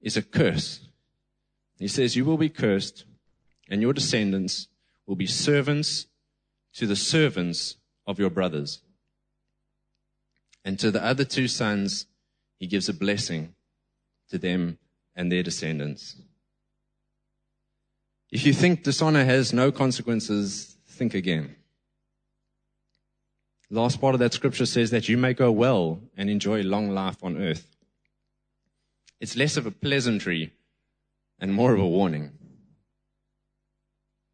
is 0.00 0.16
a 0.16 0.22
curse. 0.22 0.80
He 1.78 1.88
says, 1.88 2.14
You 2.14 2.24
will 2.24 2.36
be 2.36 2.48
cursed, 2.48 3.04
and 3.68 3.80
your 3.80 3.92
descendants 3.92 4.68
will 5.06 5.16
be 5.16 5.26
servants 5.26 6.06
to 6.74 6.86
the 6.86 6.96
servants 6.96 7.76
of 8.06 8.18
your 8.18 8.30
brothers. 8.30 8.82
And 10.64 10.78
to 10.78 10.90
the 10.90 11.04
other 11.04 11.24
two 11.24 11.48
sons, 11.48 12.06
he 12.58 12.66
gives 12.66 12.88
a 12.88 12.94
blessing 12.94 13.54
to 14.30 14.38
them 14.38 14.78
and 15.16 15.30
their 15.30 15.42
descendants. 15.42 16.16
If 18.30 18.46
you 18.46 18.52
think 18.52 18.82
dishonor 18.82 19.24
has 19.24 19.52
no 19.52 19.72
consequences, 19.72 20.76
think 20.86 21.14
again. 21.14 21.56
The 23.72 23.80
last 23.80 24.02
part 24.02 24.14
of 24.14 24.18
that 24.18 24.34
scripture 24.34 24.66
says 24.66 24.90
that 24.90 25.08
you 25.08 25.16
may 25.16 25.32
go 25.32 25.50
well 25.50 25.98
and 26.14 26.28
enjoy 26.28 26.60
long 26.60 26.90
life 26.90 27.24
on 27.24 27.40
earth. 27.40 27.66
It's 29.18 29.34
less 29.34 29.56
of 29.56 29.64
a 29.64 29.70
pleasantry 29.70 30.52
and 31.40 31.54
more 31.54 31.72
of 31.72 31.80
a 31.80 31.88
warning. 31.88 32.32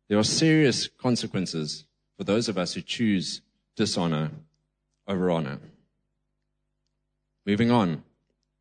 There 0.09 0.19
are 0.19 0.25
serious 0.25 0.89
consequences 0.89 1.85
for 2.17 2.25
those 2.25 2.49
of 2.49 2.59
us 2.59 2.75
who 2.75 2.81
choose 2.81 3.41
dishonor 3.77 4.33
over 5.07 5.31
honor. 5.31 5.61
Moving 7.47 7.71
on. 7.71 8.03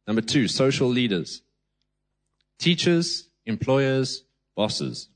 Number 0.05 0.21
two, 0.21 0.47
social 0.47 0.89
leaders. 0.89 1.41
Teachers, 2.59 3.29
employers, 3.47 4.25
bosses. 4.55 5.09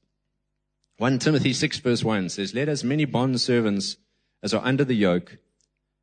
1 0.97 1.19
Timothy 1.19 1.53
6 1.53 1.77
verse 1.77 2.03
1 2.03 2.29
says, 2.29 2.55
Let 2.55 2.67
as 2.67 2.83
many 2.83 3.05
bond 3.05 3.39
servants 3.39 3.97
as 4.41 4.55
are 4.55 4.65
under 4.65 4.83
the 4.83 4.95
yoke 4.95 5.37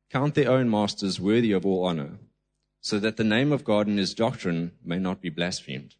count 0.09 0.35
their 0.35 0.51
own 0.51 0.69
masters 0.69 1.19
worthy 1.19 1.51
of 1.51 1.65
all 1.65 1.85
honor 1.85 2.19
so 2.81 2.99
that 2.99 3.17
the 3.17 3.23
name 3.23 3.51
of 3.51 3.63
God 3.63 3.87
and 3.87 3.99
his 3.99 4.13
doctrine 4.13 4.71
may 4.83 4.97
not 4.97 5.21
be 5.21 5.29
blasphemed. 5.29 5.95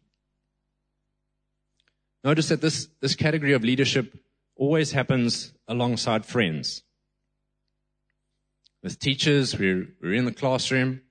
Notice 2.24 2.48
that 2.48 2.60
this, 2.60 2.88
this 3.00 3.14
category 3.14 3.52
of 3.52 3.62
leadership 3.62 4.18
always 4.56 4.92
happens 4.92 5.52
alongside 5.68 6.24
friends. 6.24 6.82
With 8.82 8.98
teachers, 8.98 9.58
we're, 9.58 9.88
we're 10.02 10.14
in 10.14 10.24
the 10.24 10.32
classroom, 10.32 11.02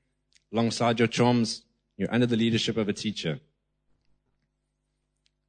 alongside 0.51 1.00
your 1.00 1.08
chums, 1.08 1.63
you're 1.98 2.13
under 2.13 2.25
the 2.25 2.36
leadership 2.36 2.77
of 2.77 2.89
a 2.89 2.94
teacher. 2.94 3.39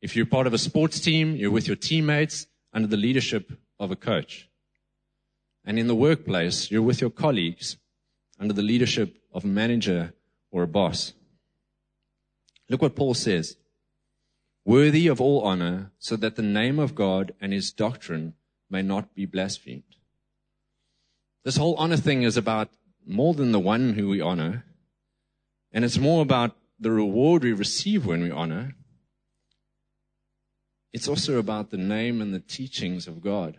If 0.03 0.17
you're 0.17 0.27
part 0.27 0.47
of 0.47 0.55
a 0.55 0.59
sports 0.59 1.01
team, 1.01 1.37
you're 1.37 1.51
with 1.51 1.67
your 1.67 1.77
teammates 1.77 2.47
under 2.73 2.89
the 2.89 2.97
leadership 2.97 3.53
of 3.79 3.91
a 3.91 3.97
coach. 3.97 4.50
And 5.65 5.79
in 5.79 5.87
the 5.87 5.95
workplace, 5.95 6.71
you're 6.71 6.83
with 6.83 7.01
your 7.01 7.11
colleagues 7.11 7.77
under 8.39 8.55
the 8.55 8.63
leadership 8.63 9.19
of 9.33 9.45
a 9.45 9.49
manager 9.49 10.15
or 10.51 10.63
a 10.63 10.69
boss. 10.69 11.13
Look 12.69 12.83
what 12.83 12.97
Paul 12.97 13.15
says. 13.15 13.57
Worthy 14.65 15.07
of 15.07 15.21
all 15.21 15.43
honor, 15.43 15.91
so 15.99 16.17
that 16.17 16.37
the 16.37 16.43
name 16.43 16.79
of 16.79 16.95
God 16.95 17.35
and 17.41 17.53
his 17.53 17.73
doctrine 17.73 18.35
may 18.69 18.83
not 18.83 19.15
be 19.15 19.27
blasphemed. 19.27 19.97
This 21.45 21.57
whole 21.57 21.75
honor 21.77 21.97
thing 21.97 22.23
is 22.23 22.37
about 22.37 22.71
more 23.07 23.35
than 23.35 23.53
the 23.53 23.59
one 23.59 23.95
who 23.95 24.09
we 24.09 24.21
honor, 24.21 24.65
and 25.73 25.85
it's 25.85 25.99
more 25.99 26.23
about 26.23 26.57
the 26.79 26.91
reward 26.91 27.43
we 27.43 27.53
receive 27.53 28.07
when 28.07 28.23
we 28.23 28.31
honor. 28.31 28.75
It's 30.93 31.09
also 31.09 31.39
about 31.39 31.71
the 31.71 31.77
name 31.77 32.21
and 32.21 32.35
the 32.35 32.41
teachings 32.41 33.07
of 33.07 33.23
God. 33.23 33.59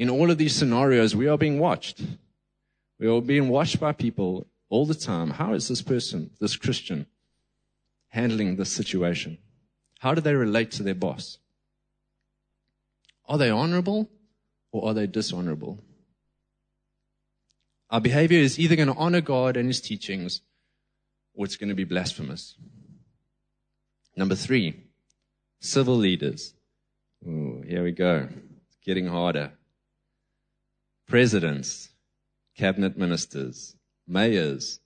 In 0.00 0.08
all 0.08 0.30
of 0.30 0.38
these 0.38 0.56
scenarios, 0.56 1.14
we 1.14 1.28
are 1.28 1.36
being 1.36 1.58
watched. 1.58 2.00
We 2.98 3.06
are 3.06 3.20
being 3.20 3.50
watched 3.50 3.78
by 3.78 3.92
people 3.92 4.46
all 4.70 4.86
the 4.86 4.94
time. 4.94 5.28
How 5.28 5.52
is 5.52 5.68
this 5.68 5.82
person, 5.82 6.30
this 6.40 6.56
Christian, 6.56 7.04
handling 8.08 8.56
this 8.56 8.72
situation? 8.72 9.36
How 9.98 10.14
do 10.14 10.22
they 10.22 10.34
relate 10.34 10.70
to 10.70 10.82
their 10.82 10.94
boss? 10.94 11.36
Are 13.28 13.36
they 13.36 13.50
honorable 13.50 14.08
or 14.72 14.88
are 14.88 14.94
they 14.94 15.06
dishonorable? 15.06 15.84
Our 17.90 18.00
behavior 18.00 18.38
is 18.38 18.58
either 18.58 18.76
going 18.76 18.88
to 18.88 18.94
honor 18.94 19.20
God 19.20 19.58
and 19.58 19.68
his 19.68 19.82
teachings 19.82 20.40
or 21.34 21.44
it's 21.44 21.56
going 21.56 21.68
to 21.68 21.74
be 21.74 21.84
blasphemous. 21.84 22.54
Number 24.16 24.34
three, 24.34 24.82
civil 25.60 25.96
leaders. 25.96 26.54
Ooh, 27.28 27.62
here 27.68 27.84
we 27.84 27.92
go. 27.92 28.30
It's 28.66 28.78
getting 28.82 29.06
harder. 29.06 29.52
Presidents, 31.10 31.88
cabinet 32.56 32.96
ministers, 32.96 33.74
mayors, 34.06 34.78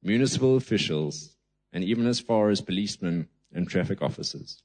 municipal 0.00 0.56
officials, 0.56 1.34
and 1.72 1.82
even 1.82 2.06
as 2.06 2.20
far 2.20 2.50
as 2.50 2.60
policemen 2.60 3.26
and 3.52 3.68
traffic 3.68 4.00
officers. 4.00 4.62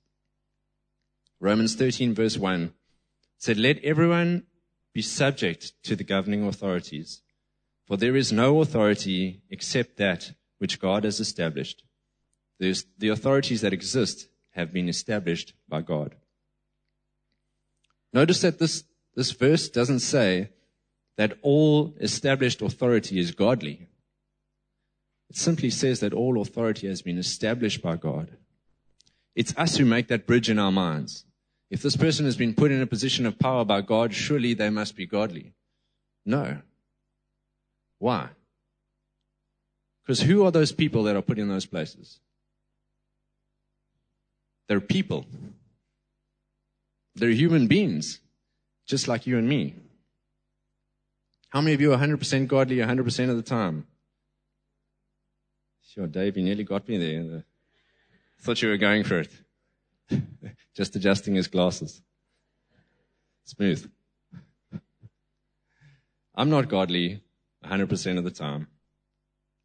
Romans 1.39 1.73
13 1.73 2.13
verse 2.13 2.37
1 2.37 2.71
said, 3.39 3.57
Let 3.57 3.83
everyone 3.83 4.43
be 4.93 5.01
subject 5.01 5.73
to 5.85 5.95
the 5.95 6.03
governing 6.03 6.45
authorities, 6.45 7.23
for 7.87 7.97
there 7.97 8.15
is 8.15 8.31
no 8.31 8.61
authority 8.61 9.41
except 9.49 9.97
that 9.97 10.33
which 10.59 10.79
God 10.79 11.03
has 11.03 11.19
established. 11.19 11.83
There's, 12.59 12.85
the 12.99 13.09
authorities 13.09 13.61
that 13.61 13.73
exist 13.73 14.27
have 14.51 14.71
been 14.71 14.87
established 14.87 15.53
by 15.67 15.81
God. 15.81 16.13
Notice 18.13 18.41
that 18.41 18.59
this, 18.59 18.83
this 19.15 19.31
verse 19.31 19.67
doesn't 19.67 20.01
say 20.01 20.49
that 21.17 21.37
all 21.41 21.93
established 21.99 22.61
authority 22.61 23.19
is 23.19 23.31
godly. 23.31 23.87
It 25.29 25.37
simply 25.37 25.69
says 25.69 25.99
that 26.01 26.13
all 26.13 26.39
authority 26.41 26.87
has 26.87 27.01
been 27.01 27.17
established 27.17 27.81
by 27.81 27.95
God. 27.95 28.37
It's 29.35 29.55
us 29.57 29.77
who 29.77 29.85
make 29.85 30.07
that 30.07 30.27
bridge 30.27 30.49
in 30.49 30.59
our 30.59 30.71
minds. 30.71 31.25
If 31.69 31.81
this 31.81 31.97
person 31.97 32.25
has 32.25 32.37
been 32.37 32.53
put 32.53 32.71
in 32.71 32.81
a 32.81 32.87
position 32.87 33.25
of 33.25 33.39
power 33.39 33.65
by 33.65 33.81
God, 33.81 34.13
surely 34.13 34.53
they 34.53 34.69
must 34.69 34.95
be 34.95 35.05
godly. 35.05 35.53
No. 36.25 36.59
Why? 37.99 38.29
Because 40.03 40.21
who 40.21 40.45
are 40.45 40.51
those 40.51 40.71
people 40.71 41.03
that 41.03 41.15
are 41.15 41.21
put 41.21 41.39
in 41.39 41.47
those 41.47 41.65
places? 41.65 42.19
They're 44.67 44.79
people. 44.79 45.25
They're 47.15 47.29
human 47.29 47.67
beings, 47.67 48.19
just 48.87 49.07
like 49.07 49.25
you 49.25 49.37
and 49.37 49.47
me. 49.47 49.75
How 51.55 51.61
many 51.61 51.73
of 51.73 51.79
you 51.79 51.93
are 51.93 51.97
100% 51.97 52.47
godly 52.49 52.75
100% 52.79 53.29
of 53.29 53.37
the 53.37 53.41
time? 53.41 53.87
Sure, 55.87 56.05
Dave, 56.05 56.35
you 56.35 56.43
nearly 56.43 56.65
got 56.65 56.85
me 56.89 56.97
there. 56.97 57.45
Thought 58.41 58.61
you 58.61 58.67
were 58.67 58.75
going 58.75 59.05
for 59.05 59.21
it. 59.21 59.31
Just 60.75 60.97
adjusting 60.97 61.35
his 61.35 61.47
glasses. 61.47 62.01
Smooth. 63.45 63.89
I'm 66.35 66.49
not 66.49 66.67
godly 66.67 67.21
100% 67.63 68.17
of 68.17 68.25
the 68.25 68.31
time. 68.31 68.67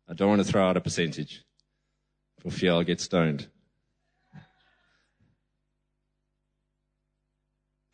I 0.09 0.14
don't 0.14 0.28
want 0.28 0.47
to 0.47 0.49
throw 0.49 0.68
out 0.68 0.76
a 0.76 0.80
percentage 0.80 1.44
for 2.38 2.52
fear 2.52 2.70
I'll 2.70 2.85
get 2.85 3.00
stoned. 3.00 3.49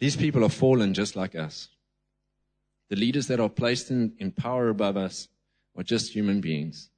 These 0.00 0.16
people 0.16 0.44
are 0.44 0.50
fallen 0.50 0.92
just 0.92 1.16
like 1.16 1.34
us. 1.34 1.70
The 2.88 2.96
leaders 2.96 3.26
that 3.26 3.40
are 3.40 3.48
placed 3.48 3.90
in, 3.90 4.12
in 4.18 4.30
power 4.30 4.68
above 4.68 4.96
us 4.96 5.28
are 5.76 5.82
just 5.82 6.12
human 6.12 6.40
beings. 6.40 6.90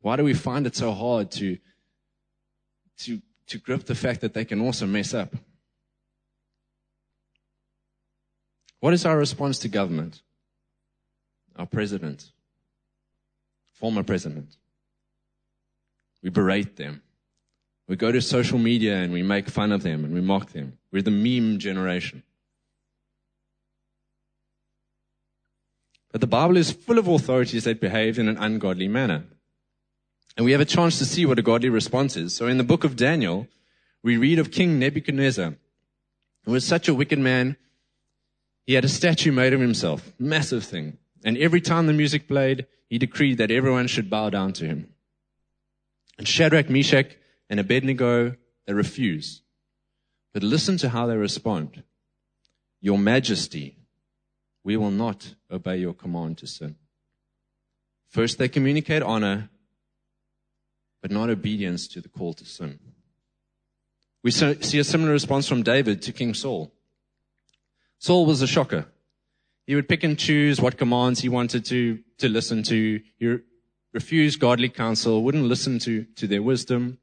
Why 0.00 0.16
do 0.16 0.24
we 0.24 0.34
find 0.34 0.66
it 0.66 0.76
so 0.76 0.92
hard 0.92 1.30
to, 1.32 1.58
to, 2.98 3.20
to 3.48 3.58
grip 3.58 3.84
the 3.84 3.94
fact 3.94 4.20
that 4.20 4.34
they 4.34 4.44
can 4.44 4.60
also 4.60 4.86
mess 4.86 5.14
up? 5.14 5.34
What 8.80 8.92
is 8.92 9.06
our 9.06 9.16
response 9.16 9.58
to 9.60 9.68
government? 9.68 10.22
Our 11.56 11.66
president, 11.66 12.30
former 13.72 14.02
president. 14.02 14.56
We 16.22 16.30
berate 16.30 16.76
them. 16.76 17.02
We 17.88 17.96
go 17.96 18.12
to 18.12 18.20
social 18.20 18.58
media 18.58 18.96
and 18.96 19.12
we 19.12 19.22
make 19.22 19.48
fun 19.48 19.72
of 19.72 19.82
them 19.82 20.04
and 20.04 20.12
we 20.12 20.20
mock 20.20 20.52
them. 20.52 20.76
We're 20.92 21.02
the 21.02 21.10
meme 21.10 21.58
generation. 21.58 22.22
But 26.12 26.20
the 26.20 26.26
Bible 26.26 26.56
is 26.56 26.70
full 26.70 26.98
of 26.98 27.08
authorities 27.08 27.64
that 27.64 27.80
behave 27.80 28.18
in 28.18 28.28
an 28.28 28.38
ungodly 28.38 28.88
manner. 28.88 29.24
And 30.36 30.44
we 30.44 30.52
have 30.52 30.60
a 30.60 30.66
chance 30.66 30.98
to 30.98 31.04
see 31.04 31.24
what 31.26 31.38
a 31.38 31.42
godly 31.42 31.68
response 31.68 32.16
is. 32.16 32.34
So 32.34 32.46
in 32.46 32.58
the 32.58 32.64
book 32.64 32.84
of 32.84 32.96
Daniel, 32.96 33.48
we 34.02 34.16
read 34.16 34.38
of 34.38 34.50
King 34.50 34.78
Nebuchadnezzar, 34.78 35.54
who 36.44 36.52
was 36.52 36.66
such 36.66 36.88
a 36.88 36.94
wicked 36.94 37.18
man. 37.18 37.56
He 38.66 38.74
had 38.74 38.84
a 38.84 38.88
statue 38.88 39.32
made 39.32 39.52
of 39.52 39.60
himself, 39.60 40.12
massive 40.18 40.64
thing. 40.64 40.98
And 41.24 41.38
every 41.38 41.60
time 41.60 41.86
the 41.86 41.92
music 41.92 42.28
played, 42.28 42.66
he 42.88 42.98
decreed 42.98 43.38
that 43.38 43.50
everyone 43.50 43.88
should 43.88 44.10
bow 44.10 44.30
down 44.30 44.52
to 44.54 44.66
him. 44.66 44.92
And 46.18 46.28
Shadrach, 46.28 46.70
Meshach, 46.70 47.16
and 47.50 47.58
Abednego, 47.58 48.36
they 48.66 48.72
refuse. 48.72 49.42
But 50.32 50.42
listen 50.42 50.76
to 50.78 50.90
how 50.90 51.06
they 51.06 51.16
respond. 51.16 51.82
Your 52.80 52.98
majesty, 52.98 53.75
we 54.66 54.76
will 54.76 54.90
not 54.90 55.36
obey 55.48 55.76
your 55.76 55.94
command 55.94 56.36
to 56.36 56.44
sin. 56.44 56.74
First, 58.08 58.36
they 58.36 58.48
communicate 58.48 59.00
honor 59.00 59.48
but 61.00 61.12
not 61.12 61.30
obedience 61.30 61.86
to 61.86 62.00
the 62.00 62.08
call 62.08 62.34
to 62.34 62.44
sin. 62.44 62.80
We 64.24 64.32
see 64.32 64.80
a 64.80 64.82
similar 64.82 65.12
response 65.12 65.46
from 65.46 65.62
David 65.62 66.02
to 66.02 66.12
King 66.12 66.34
Saul. 66.34 66.72
Saul 68.00 68.26
was 68.26 68.42
a 68.42 68.46
shocker. 68.48 68.86
He 69.68 69.76
would 69.76 69.88
pick 69.88 70.02
and 70.02 70.18
choose 70.18 70.60
what 70.60 70.76
commands 70.76 71.20
he 71.20 71.28
wanted 71.28 71.64
to, 71.66 72.00
to 72.18 72.28
listen 72.28 72.64
to. 72.64 73.00
He 73.20 73.36
refused 73.92 74.40
godly 74.40 74.68
counsel, 74.68 75.22
wouldn't 75.22 75.44
listen 75.44 75.78
to, 75.80 76.06
to 76.16 76.26
their 76.26 76.42
wisdom, 76.42 76.98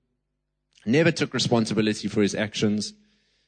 never 0.86 1.14
took 1.14 1.34
responsibility 1.34 2.10
for 2.10 2.22
his 2.22 2.36
actions, 2.36 2.94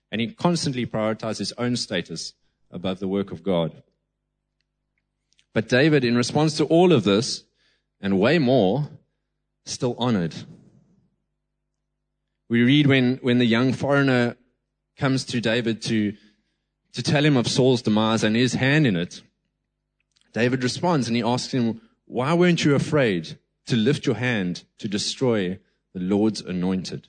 and 0.09 0.21
he 0.21 0.31
constantly 0.31 0.85
prioritized 0.85 1.39
his 1.39 1.51
own 1.57 1.75
status 1.75 2.31
above 2.71 2.99
the 2.99 3.09
work 3.09 3.33
of 3.33 3.43
God. 3.43 3.83
But 5.55 5.69
David, 5.69 6.03
in 6.03 6.17
response 6.17 6.57
to 6.57 6.65
all 6.65 6.91
of 6.91 7.05
this, 7.05 7.45
and 8.01 8.19
way 8.19 8.39
more, 8.39 8.89
still 9.65 9.95
honored. 9.97 10.35
We 12.49 12.61
read 12.61 12.87
when, 12.87 13.19
when 13.21 13.37
the 13.37 13.45
young 13.45 13.71
foreigner 13.71 14.35
comes 14.97 15.23
to 15.23 15.39
David 15.39 15.81
to, 15.83 16.13
to 16.91 17.01
tell 17.01 17.23
him 17.23 17.37
of 17.37 17.47
Saul's 17.47 17.81
demise 17.81 18.21
and 18.21 18.35
his 18.35 18.55
hand 18.55 18.85
in 18.85 18.97
it. 18.97 19.21
David 20.33 20.61
responds 20.61 21.07
and 21.07 21.15
he 21.15 21.23
asks 21.23 21.53
him, 21.53 21.79
why 22.03 22.33
weren't 22.33 22.65
you 22.65 22.75
afraid 22.75 23.39
to 23.67 23.77
lift 23.77 24.05
your 24.05 24.15
hand 24.15 24.65
to 24.79 24.89
destroy 24.89 25.57
the 25.93 26.01
Lord's 26.01 26.41
anointed? 26.41 27.07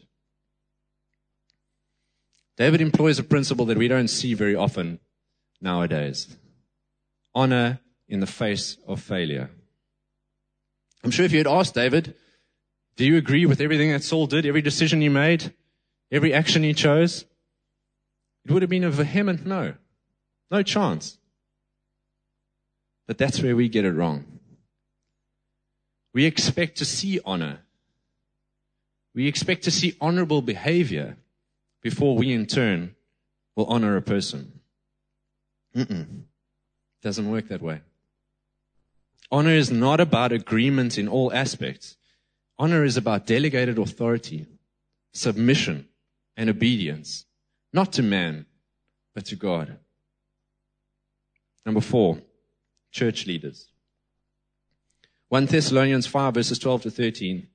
David 2.56 2.80
employs 2.80 3.18
a 3.18 3.24
principle 3.24 3.66
that 3.66 3.76
we 3.76 3.88
don't 3.88 4.06
see 4.06 4.34
very 4.34 4.54
often 4.54 5.00
nowadays. 5.60 6.36
Honor 7.34 7.80
in 8.08 8.20
the 8.20 8.26
face 8.26 8.76
of 8.86 9.00
failure. 9.00 9.50
I'm 11.02 11.10
sure 11.10 11.24
if 11.24 11.32
you 11.32 11.38
had 11.38 11.46
asked 11.46 11.74
David, 11.74 12.14
do 12.96 13.04
you 13.04 13.16
agree 13.16 13.46
with 13.46 13.60
everything 13.60 13.92
that 13.92 14.02
Saul 14.02 14.26
did, 14.26 14.46
every 14.46 14.62
decision 14.62 15.00
he 15.00 15.08
made, 15.08 15.52
every 16.10 16.32
action 16.32 16.62
he 16.62 16.72
chose? 16.72 17.24
It 18.44 18.52
would 18.52 18.62
have 18.62 18.70
been 18.70 18.84
a 18.84 18.90
vehement 18.90 19.44
no. 19.44 19.74
No 20.50 20.62
chance. 20.62 21.18
But 23.06 23.18
that's 23.18 23.42
where 23.42 23.56
we 23.56 23.68
get 23.68 23.84
it 23.84 23.92
wrong. 23.92 24.24
We 26.12 26.24
expect 26.24 26.78
to 26.78 26.84
see 26.84 27.20
honor. 27.24 27.60
We 29.14 29.26
expect 29.26 29.64
to 29.64 29.70
see 29.70 29.96
honorable 30.00 30.42
behavior 30.42 31.16
before 31.82 32.16
we 32.16 32.32
in 32.32 32.46
turn 32.46 32.94
will 33.54 33.66
honor 33.66 33.96
a 33.96 34.02
person. 34.02 34.60
Mm-mm. 35.74 36.22
Doesn't 37.02 37.30
work 37.30 37.48
that 37.48 37.62
way. 37.62 37.80
Honor 39.30 39.52
is 39.52 39.70
not 39.70 40.00
about 40.00 40.32
agreement 40.32 40.98
in 40.98 41.08
all 41.08 41.32
aspects. 41.32 41.96
Honor 42.58 42.84
is 42.84 42.96
about 42.96 43.26
delegated 43.26 43.78
authority, 43.78 44.46
submission, 45.12 45.88
and 46.36 46.48
obedience, 46.48 47.26
not 47.72 47.92
to 47.94 48.02
man, 48.02 48.46
but 49.14 49.24
to 49.26 49.36
God. 49.36 49.78
Number 51.64 51.80
four, 51.80 52.18
church 52.92 53.26
leaders. 53.26 53.68
1 55.28 55.46
Thessalonians 55.46 56.06
5 56.06 56.34
verses 56.34 56.58
12 56.58 56.82
to 56.82 56.90
13 56.90 57.48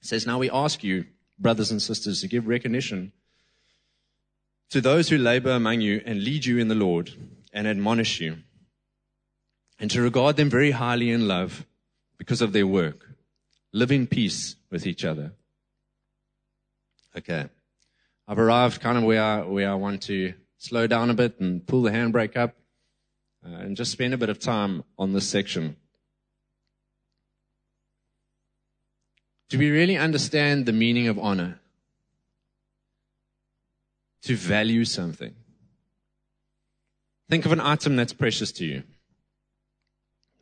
says, 0.00 0.26
Now 0.26 0.38
we 0.38 0.50
ask 0.50 0.84
you, 0.84 1.06
brothers 1.38 1.72
and 1.72 1.82
sisters, 1.82 2.20
to 2.20 2.28
give 2.28 2.46
recognition 2.46 3.12
to 4.70 4.80
those 4.80 5.08
who 5.08 5.18
labor 5.18 5.50
among 5.50 5.80
you 5.80 6.02
and 6.06 6.22
lead 6.22 6.44
you 6.44 6.58
in 6.58 6.68
the 6.68 6.74
Lord 6.74 7.10
and 7.52 7.66
admonish 7.66 8.20
you, 8.20 8.38
and 9.78 9.90
to 9.90 10.02
regard 10.02 10.36
them 10.36 10.50
very 10.50 10.70
highly 10.72 11.10
in 11.10 11.28
love 11.28 11.66
because 12.18 12.40
of 12.40 12.52
their 12.52 12.66
work 12.66 13.08
live 13.72 13.90
in 13.90 14.06
peace 14.06 14.56
with 14.70 14.86
each 14.86 15.04
other. 15.04 15.32
Okay. 17.16 17.46
I've 18.26 18.38
arrived 18.38 18.80
kind 18.80 18.96
of 18.96 19.04
where 19.04 19.22
I, 19.22 19.42
where 19.42 19.70
I 19.70 19.74
want 19.74 20.02
to 20.04 20.34
slow 20.58 20.86
down 20.86 21.10
a 21.10 21.14
bit 21.14 21.40
and 21.40 21.66
pull 21.66 21.82
the 21.82 21.90
handbrake 21.90 22.36
up 22.36 22.54
uh, 23.44 23.56
and 23.56 23.76
just 23.76 23.92
spend 23.92 24.14
a 24.14 24.18
bit 24.18 24.30
of 24.30 24.38
time 24.38 24.84
on 24.98 25.12
this 25.12 25.28
section. 25.28 25.76
Do 29.50 29.58
we 29.58 29.70
really 29.70 29.96
understand 29.96 30.66
the 30.66 30.72
meaning 30.72 31.08
of 31.08 31.18
honor? 31.18 31.60
To 34.22 34.36
value 34.36 34.86
something. 34.86 35.34
Think 37.28 37.44
of 37.44 37.52
an 37.52 37.60
item 37.60 37.96
that's 37.96 38.12
precious 38.12 38.52
to 38.52 38.64
you. 38.64 38.82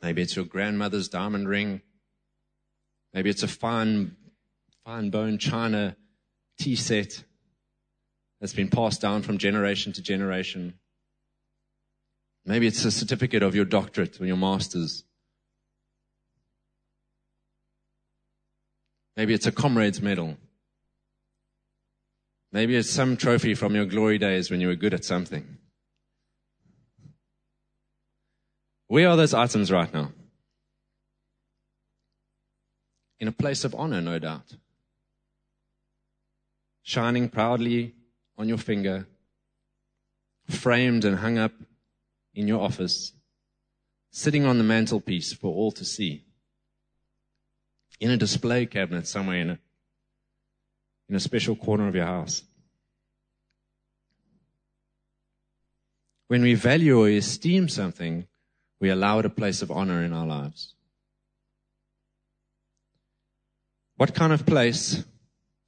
Maybe 0.03 0.21
it's 0.21 0.35
your 0.35 0.45
grandmother's 0.45 1.09
diamond 1.09 1.49
ring. 1.49 1.81
Maybe 3.15 3.31
it's 3.31 3.45
a 3.45 3.49
fine, 3.49 4.17
fine 4.85 5.11
bone 5.11 5.38
china 5.38 5.97
tea 6.59 6.77
set 6.77 7.23
that's 8.41 8.53
been 8.53 8.69
passed 8.69 9.01
down 9.01 9.23
from 9.23 9.38
generation 9.38 9.93
to 9.93 10.03
generation. 10.03 10.75
Maybe 12.45 12.67
it's 12.67 12.85
a 12.85 12.91
certificate 12.91 13.45
of 13.45 13.55
your 13.55 13.65
doctorate 13.65 14.21
or 14.21 14.27
your 14.27 14.37
master's. 14.37 15.05
Maybe 19.17 19.35
it's 19.35 19.47
a 19.47 19.53
Comrades 19.53 20.03
medal. 20.03 20.37
Maybe 22.51 22.77
it's 22.77 22.91
some 22.91 23.17
trophy 23.17 23.55
from 23.55 23.75
your 23.75 23.87
glory 23.87 24.19
days 24.19 24.51
when 24.51 24.61
you 24.61 24.67
were 24.67 24.75
good 24.75 24.95
at 24.95 25.05
something. 25.05 25.59
Where 28.93 29.09
are 29.09 29.17
those 29.17 29.33
items 29.33 29.73
right 29.73 29.93
now? 29.95 30.13
in 33.23 33.29
a 33.29 33.33
place 33.33 33.65
of 33.65 33.73
honor, 33.77 34.01
no 34.03 34.19
doubt. 34.19 34.57
shining 36.83 37.29
proudly 37.29 37.95
on 38.37 38.49
your 38.49 38.59
finger, 38.59 39.07
framed 40.51 41.05
and 41.05 41.19
hung 41.19 41.39
up 41.39 41.53
in 42.35 42.49
your 42.49 42.61
office, 42.61 43.13
sitting 44.11 44.45
on 44.45 44.59
the 44.59 44.65
mantelpiece 44.65 45.33
for 45.33 45.55
all 45.55 45.71
to 45.71 45.85
see, 45.85 46.25
in 48.01 48.11
a 48.11 48.17
display 48.17 48.67
cabinet 48.67 49.07
somewhere 49.07 49.41
in 49.41 49.51
a, 49.51 49.59
in 51.09 51.15
a 51.15 51.21
special 51.21 51.55
corner 51.55 51.87
of 51.87 51.95
your 51.95 52.07
house. 52.07 52.43
When 56.27 56.43
we 56.43 56.55
value 56.55 56.99
or 56.99 57.09
esteem 57.09 57.69
something, 57.69 58.27
we 58.83 58.90
allow 58.90 59.21
it 59.21 59.25
a 59.25 59.31
place 59.31 59.62
of 59.62 59.71
honor 59.71 60.03
in 60.03 60.12
our 60.12 60.27
lives. 60.27 60.75
What 63.97 64.12
kind 64.12 64.33
of 64.33 64.45
place 64.45 65.05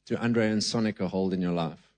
do 0.06 0.16
Andre 0.16 0.48
and 0.50 0.60
Sonica 0.60 1.08
hold 1.08 1.32
in 1.32 1.40
your 1.40 1.52
life? 1.52 1.92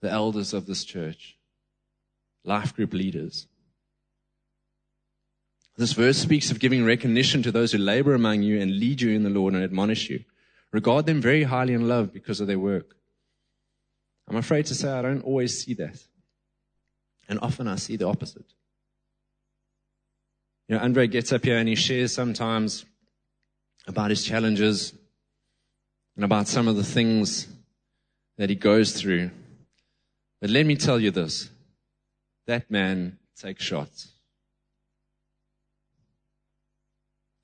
The 0.00 0.10
elders 0.10 0.54
of 0.54 0.64
this 0.64 0.84
church, 0.84 1.36
life 2.44 2.74
group 2.74 2.94
leaders. 2.94 3.46
This 5.76 5.92
verse 5.92 6.16
speaks 6.16 6.50
of 6.50 6.58
giving 6.58 6.86
recognition 6.86 7.42
to 7.42 7.52
those 7.52 7.72
who 7.72 7.78
labor 7.78 8.14
among 8.14 8.42
you 8.42 8.58
and 8.58 8.78
lead 8.78 9.02
you 9.02 9.10
in 9.10 9.22
the 9.22 9.28
Lord 9.28 9.52
and 9.52 9.62
admonish 9.62 10.08
you. 10.08 10.24
Regard 10.72 11.04
them 11.04 11.20
very 11.20 11.42
highly 11.42 11.74
in 11.74 11.88
love 11.88 12.10
because 12.10 12.40
of 12.40 12.46
their 12.46 12.58
work. 12.58 12.96
I'm 14.28 14.36
afraid 14.36 14.64
to 14.66 14.74
say 14.74 14.90
I 14.90 15.02
don't 15.02 15.24
always 15.24 15.62
see 15.62 15.74
that. 15.74 16.02
And 17.28 17.38
often 17.42 17.68
I 17.68 17.76
see 17.76 17.96
the 17.96 18.08
opposite. 18.08 18.46
You 20.68 20.76
know, 20.76 20.82
Andre 20.82 21.06
gets 21.06 21.32
up 21.32 21.44
here 21.44 21.58
and 21.58 21.68
he 21.68 21.74
shares 21.74 22.14
sometimes 22.14 22.86
about 23.86 24.10
his 24.10 24.24
challenges 24.24 24.94
and 26.16 26.24
about 26.24 26.48
some 26.48 26.68
of 26.68 26.76
the 26.76 26.84
things 26.84 27.46
that 28.38 28.48
he 28.48 28.56
goes 28.56 28.92
through. 28.92 29.30
But 30.40 30.50
let 30.50 30.66
me 30.66 30.76
tell 30.76 30.98
you 30.98 31.10
this 31.10 31.50
that 32.46 32.70
man 32.70 33.18
takes 33.36 33.62
shots. 33.64 34.08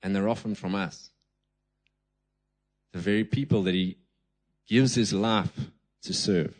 And 0.03 0.15
they're 0.15 0.29
often 0.29 0.55
from 0.55 0.73
us. 0.73 1.11
The 2.91 2.99
very 2.99 3.23
people 3.23 3.63
that 3.63 3.75
he 3.75 3.97
gives 4.67 4.95
his 4.95 5.13
life 5.13 5.71
to 6.03 6.13
serve. 6.13 6.55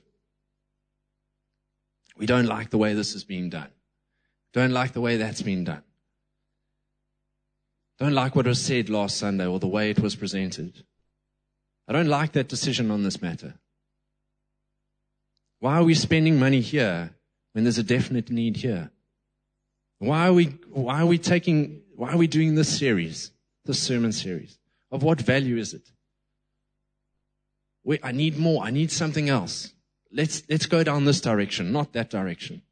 We 2.17 2.27
don't 2.27 2.45
like 2.45 2.69
the 2.69 2.77
way 2.77 2.93
this 2.93 3.15
is 3.15 3.23
being 3.23 3.49
done. 3.49 3.69
Don't 4.53 4.71
like 4.71 4.93
the 4.93 5.01
way 5.01 5.17
that's 5.17 5.41
being 5.41 5.63
done. 5.63 5.83
I 8.01 8.05
don't 8.05 8.15
like 8.15 8.35
what 8.35 8.47
was 8.47 8.59
said 8.59 8.89
last 8.89 9.17
Sunday 9.17 9.45
or 9.45 9.59
the 9.59 9.67
way 9.67 9.91
it 9.91 9.99
was 9.99 10.15
presented. 10.15 10.73
I 11.87 11.93
don't 11.93 12.07
like 12.07 12.31
that 12.31 12.47
decision 12.47 12.89
on 12.89 13.03
this 13.03 13.21
matter. 13.21 13.53
Why 15.59 15.75
are 15.75 15.83
we 15.83 15.93
spending 15.93 16.39
money 16.39 16.61
here 16.61 17.13
when 17.51 17.63
there's 17.63 17.77
a 17.77 17.83
definite 17.83 18.31
need 18.31 18.57
here? 18.57 18.89
Why 19.99 20.29
are 20.29 20.33
we, 20.33 20.45
why 20.71 21.01
are 21.01 21.05
we 21.05 21.19
taking, 21.19 21.83
why 21.95 22.13
are 22.13 22.17
we 22.17 22.25
doing 22.25 22.55
this 22.55 22.75
series, 22.75 23.29
this 23.65 23.79
sermon 23.79 24.13
series? 24.13 24.57
Of 24.91 25.03
what 25.03 25.21
value 25.21 25.57
is 25.57 25.75
it? 25.75 25.91
Wait, 27.83 27.99
I 28.01 28.13
need 28.13 28.35
more. 28.35 28.63
I 28.63 28.71
need 28.71 28.91
something 28.91 29.29
else. 29.29 29.73
Let's, 30.11 30.41
let's 30.49 30.65
go 30.65 30.83
down 30.83 31.05
this 31.05 31.21
direction, 31.21 31.71
not 31.71 31.93
that 31.93 32.09
direction. 32.09 32.63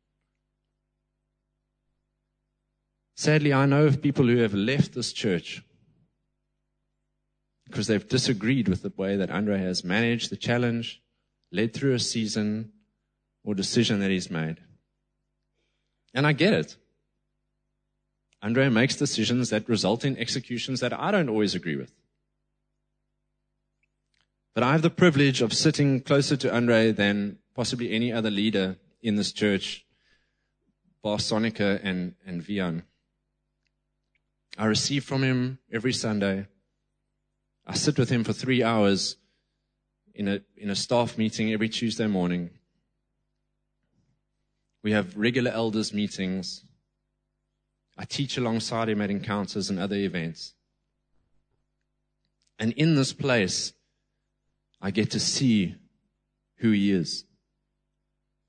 Sadly, 3.19 3.51
I 3.51 3.65
know 3.65 3.86
of 3.86 4.01
people 4.01 4.27
who 4.27 4.38
have 4.38 4.53
left 4.53 4.93
this 4.93 5.12
church 5.12 5.62
because 7.65 7.88
they've 7.88 8.08
disagreed 8.08 8.69
with 8.69 8.82
the 8.82 8.93
way 8.95 9.17
that 9.17 9.29
Andre 9.29 9.58
has 9.58 9.84
managed 9.84 10.29
the 10.29 10.38
challenge, 10.38 11.01
led 11.51 11.73
through 11.73 11.95
a 11.95 11.99
season 11.99 12.71
or 13.43 13.55
decision 13.55 13.99
that 13.99 14.10
he's 14.10 14.32
made. 14.32 14.60
And 16.13 16.25
I 16.25 16.32
get 16.32 16.53
it. 16.53 16.77
Andre 18.41 18.69
makes 18.69 18.95
decisions 18.95 19.49
that 19.49 19.67
result 19.67 20.05
in 20.05 20.17
executions 20.17 20.79
that 20.79 20.97
I 20.97 21.12
don't 21.12 21.27
always 21.27 21.53
agree 21.53 21.75
with. 21.75 21.91
But 24.53 24.63
I 24.63 24.71
have 24.71 24.82
the 24.82 24.89
privilege 24.89 25.41
of 25.41 25.51
sitting 25.51 25.99
closer 25.99 26.38
to 26.38 26.55
Andre 26.55 26.93
than 26.93 27.39
possibly 27.53 27.91
any 27.91 28.13
other 28.13 28.32
leader 28.32 28.77
in 29.01 29.17
this 29.17 29.34
church, 29.34 29.86
bar 31.03 31.17
Sonica 31.17 31.82
and, 31.84 32.15
and 32.25 32.41
Vian. 32.41 32.84
I 34.57 34.65
receive 34.65 35.03
from 35.03 35.23
him 35.23 35.59
every 35.71 35.93
Sunday. 35.93 36.47
I 37.65 37.75
sit 37.75 37.97
with 37.97 38.09
him 38.09 38.23
for 38.23 38.33
three 38.33 38.63
hours 38.63 39.17
in 40.13 40.27
a, 40.27 40.41
in 40.57 40.69
a 40.69 40.75
staff 40.75 41.17
meeting 41.17 41.53
every 41.53 41.69
Tuesday 41.69 42.07
morning. 42.07 42.49
We 44.81 44.91
have 44.91 45.15
regular 45.15 45.51
elders 45.51 45.93
meetings. 45.93 46.65
I 47.97 48.05
teach 48.05 48.38
alongside 48.38 48.89
him 48.89 49.01
at 49.01 49.12
encounters 49.12 49.69
and 49.69 49.79
other 49.79 49.95
events. 49.95 50.55
And 52.57 52.73
in 52.73 52.95
this 52.95 53.13
place, 53.13 53.73
I 54.81 54.91
get 54.91 55.12
to 55.12 55.19
see 55.19 55.75
who 56.57 56.71
he 56.71 56.91
is. 56.91 57.25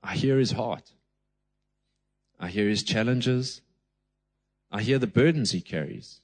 I 0.03 0.15
hear 0.15 0.39
his 0.39 0.51
heart. 0.51 0.91
I 2.39 2.47
hear 2.47 2.67
his 2.67 2.83
challenges. 2.83 3.61
I 4.71 4.81
hear 4.81 4.99
the 4.99 5.07
burdens 5.07 5.51
he 5.51 5.61
carries. 5.61 6.21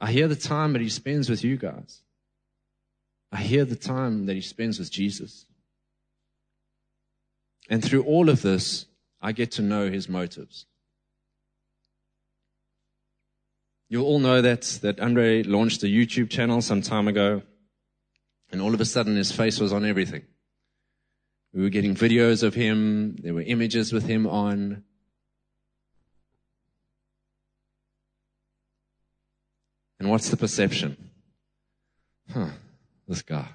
I 0.00 0.10
hear 0.10 0.26
the 0.26 0.36
time 0.36 0.72
that 0.72 0.82
he 0.82 0.88
spends 0.88 1.28
with 1.28 1.44
you 1.44 1.56
guys. 1.56 2.02
I 3.30 3.38
hear 3.38 3.64
the 3.64 3.76
time 3.76 4.26
that 4.26 4.34
he 4.34 4.40
spends 4.40 4.78
with 4.78 4.90
Jesus. 4.90 5.46
And 7.68 7.84
through 7.84 8.04
all 8.04 8.28
of 8.28 8.42
this, 8.42 8.86
I 9.20 9.32
get 9.32 9.52
to 9.52 9.62
know 9.62 9.90
his 9.90 10.08
motives. 10.08 10.66
You'll 13.88 14.06
all 14.06 14.18
know 14.18 14.40
that, 14.40 14.62
that 14.82 15.00
Andre 15.00 15.42
launched 15.42 15.82
a 15.82 15.86
YouTube 15.86 16.30
channel 16.30 16.62
some 16.62 16.80
time 16.80 17.08
ago, 17.08 17.42
and 18.50 18.60
all 18.60 18.74
of 18.74 18.80
a 18.80 18.86
sudden 18.86 19.16
his 19.16 19.30
face 19.30 19.60
was 19.60 19.72
on 19.72 19.84
everything. 19.84 20.22
We 21.52 21.62
were 21.62 21.68
getting 21.68 21.94
videos 21.94 22.42
of 22.42 22.54
him, 22.54 23.16
there 23.16 23.34
were 23.34 23.42
images 23.42 23.92
with 23.92 24.06
him 24.06 24.26
on. 24.26 24.84
And 30.02 30.10
what's 30.10 30.30
the 30.30 30.36
perception? 30.36 30.96
Huh, 32.28 32.48
this 33.06 33.22
guy. 33.22 33.46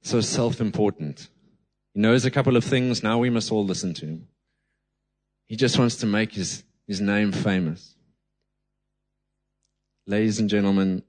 So 0.00 0.22
self 0.22 0.58
important. 0.58 1.28
He 1.92 2.00
knows 2.00 2.24
a 2.24 2.30
couple 2.30 2.56
of 2.56 2.64
things. 2.64 3.02
Now 3.02 3.18
we 3.18 3.28
must 3.28 3.52
all 3.52 3.66
listen 3.66 3.92
to 3.92 4.06
him. 4.06 4.28
He 5.44 5.54
just 5.54 5.78
wants 5.78 5.96
to 5.96 6.06
make 6.06 6.32
his, 6.32 6.64
his 6.86 6.98
name 6.98 7.30
famous. 7.30 7.94
Ladies 10.06 10.40
and 10.40 10.48
gentlemen, 10.48 11.02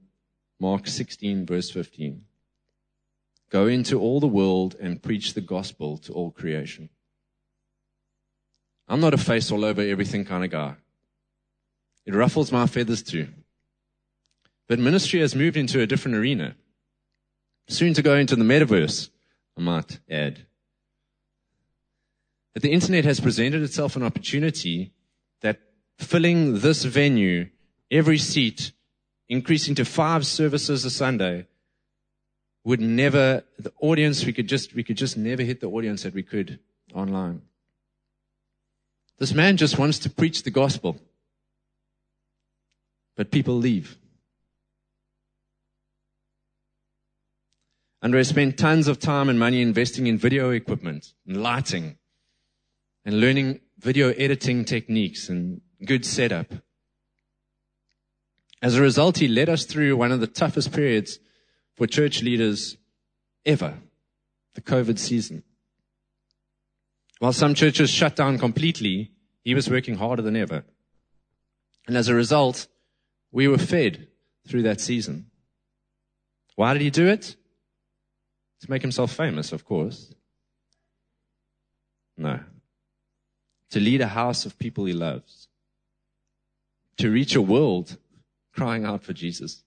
Mark 0.60 0.86
16, 0.86 1.46
verse 1.46 1.70
15. 1.70 2.24
Go 3.48 3.68
into 3.68 3.98
all 3.98 4.20
the 4.20 4.26
world 4.26 4.76
and 4.78 5.02
preach 5.02 5.32
the 5.32 5.40
gospel 5.40 5.96
to 5.96 6.12
all 6.12 6.30
creation. 6.30 6.90
I'm 8.86 9.00
not 9.00 9.14
a 9.14 9.16
face 9.16 9.50
all 9.50 9.64
over 9.64 9.80
everything 9.80 10.26
kind 10.26 10.44
of 10.44 10.50
guy. 10.50 10.74
It 12.04 12.14
ruffles 12.14 12.52
my 12.52 12.66
feathers 12.66 13.02
too. 13.02 13.28
But 14.68 14.78
ministry 14.78 15.20
has 15.20 15.34
moved 15.34 15.56
into 15.56 15.80
a 15.80 15.86
different 15.86 16.16
arena. 16.16 16.56
Soon 17.68 17.94
to 17.94 18.02
go 18.02 18.16
into 18.16 18.36
the 18.36 18.44
metaverse, 18.44 19.10
I 19.56 19.60
might 19.60 20.00
add. 20.10 20.46
But 22.52 22.62
the 22.62 22.72
internet 22.72 23.04
has 23.04 23.20
presented 23.20 23.62
itself 23.62 23.96
an 23.96 24.02
opportunity 24.02 24.92
that 25.42 25.60
filling 25.98 26.60
this 26.60 26.84
venue, 26.84 27.48
every 27.90 28.18
seat, 28.18 28.72
increasing 29.28 29.74
to 29.74 29.84
five 29.84 30.26
services 30.26 30.84
a 30.84 30.90
Sunday, 30.90 31.46
would 32.64 32.80
never, 32.80 33.44
the 33.58 33.72
audience, 33.80 34.24
we 34.24 34.32
could 34.32 34.48
just, 34.48 34.74
we 34.74 34.82
could 34.82 34.96
just 34.96 35.16
never 35.16 35.42
hit 35.42 35.60
the 35.60 35.68
audience 35.68 36.02
that 36.02 36.14
we 36.14 36.22
could 36.22 36.58
online. 36.94 37.42
This 39.18 39.32
man 39.32 39.56
just 39.56 39.78
wants 39.78 39.98
to 40.00 40.10
preach 40.10 40.42
the 40.42 40.50
gospel. 40.50 40.96
But 43.16 43.30
people 43.30 43.54
leave. 43.54 43.96
Andre 48.06 48.22
spent 48.22 48.56
tons 48.56 48.86
of 48.86 49.00
time 49.00 49.28
and 49.28 49.36
money 49.36 49.60
investing 49.60 50.06
in 50.06 50.16
video 50.16 50.50
equipment 50.50 51.12
and 51.26 51.42
lighting 51.42 51.98
and 53.04 53.20
learning 53.20 53.58
video 53.80 54.10
editing 54.10 54.64
techniques 54.64 55.28
and 55.28 55.60
good 55.84 56.06
setup. 56.06 56.46
As 58.62 58.76
a 58.76 58.80
result, 58.80 59.18
he 59.18 59.26
led 59.26 59.48
us 59.48 59.64
through 59.64 59.96
one 59.96 60.12
of 60.12 60.20
the 60.20 60.28
toughest 60.28 60.72
periods 60.72 61.18
for 61.74 61.88
church 61.88 62.22
leaders 62.22 62.76
ever, 63.44 63.74
the 64.54 64.60
COVID 64.60 65.00
season. 65.00 65.42
While 67.18 67.32
some 67.32 67.54
churches 67.54 67.90
shut 67.90 68.14
down 68.14 68.38
completely, 68.38 69.10
he 69.42 69.52
was 69.52 69.68
working 69.68 69.96
harder 69.96 70.22
than 70.22 70.36
ever. 70.36 70.62
And 71.88 71.96
as 71.96 72.06
a 72.06 72.14
result, 72.14 72.68
we 73.32 73.48
were 73.48 73.58
fed 73.58 74.06
through 74.46 74.62
that 74.62 74.80
season. 74.80 75.26
Why 76.54 76.72
did 76.72 76.82
he 76.82 76.90
do 76.90 77.08
it? 77.08 77.34
To 78.62 78.70
make 78.70 78.82
himself 78.82 79.12
famous, 79.12 79.52
of 79.52 79.64
course. 79.64 80.14
No. 82.16 82.40
To 83.70 83.80
lead 83.80 84.00
a 84.00 84.08
house 84.08 84.46
of 84.46 84.58
people 84.58 84.86
he 84.86 84.92
loves. 84.92 85.48
To 86.98 87.10
reach 87.10 87.34
a 87.34 87.42
world 87.42 87.98
crying 88.54 88.84
out 88.84 89.02
for 89.02 89.12
Jesus. 89.12 89.62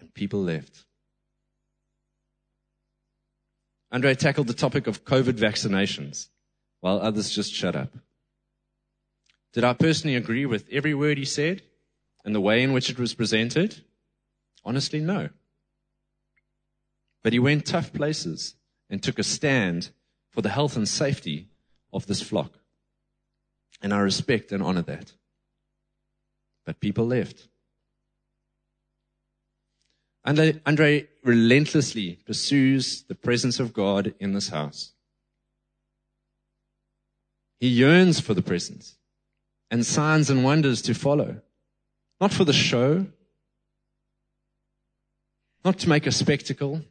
And 0.00 0.14
people 0.14 0.40
left. 0.40 0.84
Andre 3.90 4.14
tackled 4.14 4.46
the 4.46 4.54
topic 4.54 4.86
of 4.86 5.04
COVID 5.04 5.38
vaccinations 5.38 6.28
while 6.80 7.00
others 7.00 7.30
just 7.30 7.52
shut 7.52 7.76
up. 7.76 7.94
Did 9.52 9.64
I 9.64 9.72
personally 9.72 10.16
agree 10.16 10.46
with 10.46 10.68
every 10.70 10.94
word 10.94 11.16
he 11.16 11.24
said 11.24 11.62
and 12.24 12.34
the 12.34 12.40
way 12.40 12.62
in 12.62 12.72
which 12.72 12.90
it 12.90 12.98
was 12.98 13.14
presented? 13.14 13.84
Honestly, 14.64 15.00
no. 15.00 15.28
But 17.24 17.32
he 17.32 17.38
went 17.40 17.66
tough 17.66 17.92
places 17.92 18.54
and 18.88 19.02
took 19.02 19.18
a 19.18 19.24
stand 19.24 19.90
for 20.30 20.42
the 20.42 20.50
health 20.50 20.76
and 20.76 20.86
safety 20.86 21.48
of 21.92 22.06
this 22.06 22.22
flock. 22.22 22.52
And 23.82 23.92
I 23.92 23.98
respect 23.98 24.52
and 24.52 24.62
honor 24.62 24.82
that. 24.82 25.12
But 26.66 26.80
people 26.80 27.06
left. 27.06 27.48
Andre, 30.24 30.60
Andre 30.66 31.08
relentlessly 31.22 32.18
pursues 32.26 33.02
the 33.04 33.14
presence 33.14 33.58
of 33.58 33.72
God 33.72 34.14
in 34.20 34.32
this 34.32 34.50
house. 34.50 34.92
He 37.58 37.68
yearns 37.68 38.20
for 38.20 38.34
the 38.34 38.42
presence 38.42 38.96
and 39.70 39.84
signs 39.84 40.28
and 40.28 40.44
wonders 40.44 40.82
to 40.82 40.94
follow. 40.94 41.40
Not 42.20 42.32
for 42.32 42.44
the 42.44 42.52
show, 42.52 43.06
not 45.64 45.78
to 45.78 45.88
make 45.88 46.06
a 46.06 46.12
spectacle, 46.12 46.82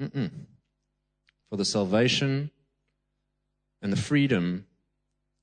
Mm-mm. 0.00 0.30
for 1.48 1.56
the 1.56 1.64
salvation 1.64 2.50
and 3.80 3.92
the 3.92 3.96
freedom 3.96 4.66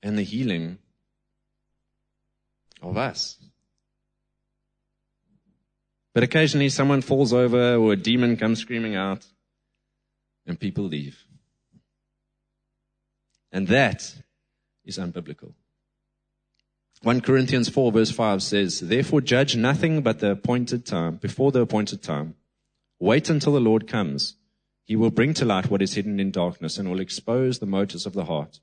and 0.03 0.17
the 0.17 0.23
healing 0.23 0.77
of 2.81 2.97
us. 2.97 3.37
But 6.13 6.23
occasionally 6.23 6.69
someone 6.69 7.01
falls 7.01 7.31
over 7.31 7.75
or 7.75 7.93
a 7.93 7.95
demon 7.95 8.35
comes 8.35 8.59
screaming 8.59 8.95
out 8.95 9.25
and 10.45 10.59
people 10.59 10.83
leave. 10.83 11.23
And 13.51 13.67
that 13.67 14.15
is 14.83 14.97
unbiblical. 14.97 15.53
1 17.03 17.21
Corinthians 17.21 17.69
4 17.69 17.91
verse 17.91 18.11
5 18.11 18.43
says, 18.43 18.79
Therefore 18.81 19.21
judge 19.21 19.55
nothing 19.55 20.01
but 20.01 20.19
the 20.19 20.31
appointed 20.31 20.85
time, 20.85 21.15
before 21.15 21.51
the 21.51 21.61
appointed 21.61 22.03
time. 22.03 22.35
Wait 22.99 23.29
until 23.29 23.53
the 23.53 23.59
Lord 23.59 23.87
comes. 23.87 24.35
He 24.83 24.95
will 24.95 25.11
bring 25.11 25.33
to 25.35 25.45
light 25.45 25.69
what 25.69 25.81
is 25.81 25.93
hidden 25.93 26.19
in 26.19 26.31
darkness 26.31 26.77
and 26.77 26.89
will 26.89 26.99
expose 26.99 27.59
the 27.59 27.65
motives 27.65 28.05
of 28.05 28.13
the 28.13 28.25
heart. 28.25 28.59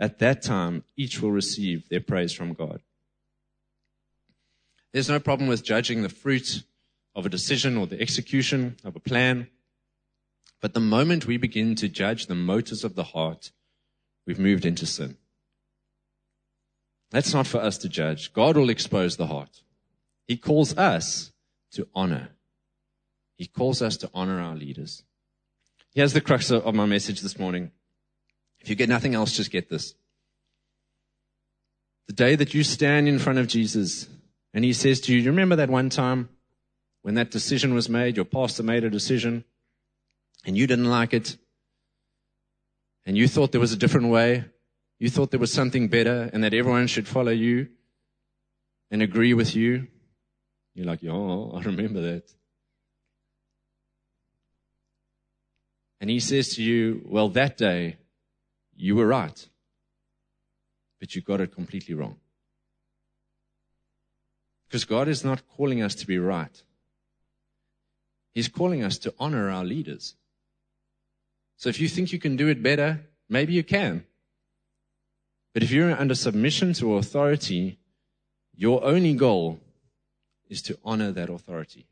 At 0.00 0.18
that 0.18 0.42
time, 0.42 0.84
each 0.96 1.20
will 1.20 1.32
receive 1.32 1.88
their 1.88 2.00
praise 2.00 2.32
from 2.32 2.52
God. 2.54 2.80
There's 4.92 5.08
no 5.08 5.20
problem 5.20 5.48
with 5.48 5.64
judging 5.64 6.02
the 6.02 6.08
fruit 6.08 6.62
of 7.14 7.26
a 7.26 7.30
decision 7.30 7.76
or 7.76 7.86
the 7.86 8.00
execution 8.00 8.76
of 8.84 8.96
a 8.96 9.00
plan. 9.00 9.48
But 10.60 10.74
the 10.74 10.80
moment 10.80 11.26
we 11.26 11.36
begin 11.36 11.74
to 11.76 11.88
judge 11.88 12.26
the 12.26 12.34
motives 12.34 12.84
of 12.84 12.94
the 12.94 13.04
heart, 13.04 13.50
we've 14.26 14.38
moved 14.38 14.64
into 14.64 14.86
sin. 14.86 15.16
That's 17.10 17.32
not 17.32 17.46
for 17.46 17.60
us 17.60 17.78
to 17.78 17.88
judge. 17.88 18.32
God 18.32 18.56
will 18.56 18.70
expose 18.70 19.16
the 19.16 19.28
heart. 19.28 19.62
He 20.26 20.36
calls 20.36 20.76
us 20.76 21.32
to 21.72 21.88
honor. 21.94 22.30
He 23.36 23.46
calls 23.46 23.80
us 23.80 23.96
to 23.98 24.10
honor 24.12 24.40
our 24.40 24.54
leaders. 24.54 25.04
Here's 25.98 26.12
the 26.12 26.20
crux 26.20 26.52
of 26.52 26.76
my 26.76 26.86
message 26.86 27.22
this 27.22 27.40
morning. 27.40 27.72
If 28.60 28.70
you 28.70 28.76
get 28.76 28.88
nothing 28.88 29.16
else, 29.16 29.32
just 29.32 29.50
get 29.50 29.68
this. 29.68 29.94
The 32.06 32.12
day 32.12 32.36
that 32.36 32.54
you 32.54 32.62
stand 32.62 33.08
in 33.08 33.18
front 33.18 33.40
of 33.40 33.48
Jesus 33.48 34.06
and 34.54 34.64
he 34.64 34.72
says 34.72 35.00
to 35.00 35.12
you, 35.12 35.18
you 35.18 35.30
remember 35.30 35.56
that 35.56 35.68
one 35.68 35.90
time 35.90 36.28
when 37.02 37.16
that 37.16 37.32
decision 37.32 37.74
was 37.74 37.88
made, 37.88 38.14
your 38.14 38.26
pastor 38.26 38.62
made 38.62 38.84
a 38.84 38.90
decision 38.90 39.42
and 40.46 40.56
you 40.56 40.68
didn't 40.68 40.88
like 40.88 41.12
it 41.12 41.36
and 43.04 43.18
you 43.18 43.26
thought 43.26 43.50
there 43.50 43.60
was 43.60 43.72
a 43.72 43.76
different 43.76 44.06
way. 44.06 44.44
You 45.00 45.10
thought 45.10 45.32
there 45.32 45.40
was 45.40 45.52
something 45.52 45.88
better 45.88 46.30
and 46.32 46.44
that 46.44 46.54
everyone 46.54 46.86
should 46.86 47.08
follow 47.08 47.32
you 47.32 47.70
and 48.92 49.02
agree 49.02 49.34
with 49.34 49.56
you. 49.56 49.88
You're 50.74 50.86
like, 50.86 51.00
oh, 51.08 51.54
I 51.56 51.62
remember 51.62 52.00
that. 52.02 52.32
And 56.00 56.10
he 56.10 56.20
says 56.20 56.54
to 56.54 56.62
you, 56.62 57.02
well, 57.06 57.28
that 57.30 57.56
day 57.56 57.96
you 58.76 58.94
were 58.96 59.06
right, 59.06 59.48
but 61.00 61.14
you 61.14 61.22
got 61.22 61.40
it 61.40 61.54
completely 61.54 61.94
wrong. 61.94 62.16
Because 64.68 64.84
God 64.84 65.08
is 65.08 65.24
not 65.24 65.48
calling 65.48 65.82
us 65.82 65.94
to 65.96 66.06
be 66.06 66.18
right. 66.18 66.62
He's 68.32 68.48
calling 68.48 68.84
us 68.84 68.98
to 68.98 69.14
honor 69.18 69.50
our 69.50 69.64
leaders. 69.64 70.14
So 71.56 71.68
if 71.68 71.80
you 71.80 71.88
think 71.88 72.12
you 72.12 72.20
can 72.20 72.36
do 72.36 72.48
it 72.48 72.62
better, 72.62 73.00
maybe 73.28 73.52
you 73.52 73.64
can. 73.64 74.04
But 75.54 75.62
if 75.64 75.72
you're 75.72 75.90
under 75.90 76.14
submission 76.14 76.72
to 76.74 76.94
authority, 76.94 77.78
your 78.54 78.84
only 78.84 79.14
goal 79.14 79.58
is 80.48 80.62
to 80.62 80.78
honor 80.84 81.10
that 81.12 81.30
authority, 81.30 81.86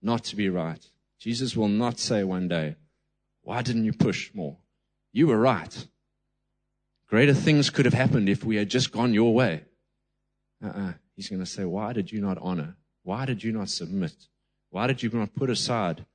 not 0.00 0.24
to 0.24 0.36
be 0.36 0.48
right. 0.48 0.84
Jesus 1.18 1.56
will 1.56 1.68
not 1.68 2.00
say 2.00 2.24
one 2.24 2.48
day, 2.48 2.76
why 3.42 3.62
didn't 3.62 3.84
you 3.84 3.92
push 3.92 4.30
more? 4.34 4.56
You 5.12 5.26
were 5.26 5.38
right. 5.38 5.86
Greater 7.08 7.34
things 7.34 7.70
could 7.70 7.84
have 7.84 7.94
happened 7.94 8.28
if 8.28 8.44
we 8.44 8.56
had 8.56 8.68
just 8.70 8.92
gone 8.92 9.12
your 9.12 9.34
way. 9.34 9.64
Uh-uh. 10.64 10.92
He's 11.14 11.28
going 11.28 11.40
to 11.40 11.46
say, 11.46 11.64
why 11.64 11.92
did 11.92 12.10
you 12.10 12.20
not 12.20 12.38
honor? 12.40 12.76
Why 13.02 13.26
did 13.26 13.44
you 13.44 13.52
not 13.52 13.68
submit? 13.68 14.14
Why 14.70 14.86
did 14.86 15.02
you 15.02 15.10
not 15.10 15.34
put 15.34 15.50
aside 15.50 16.06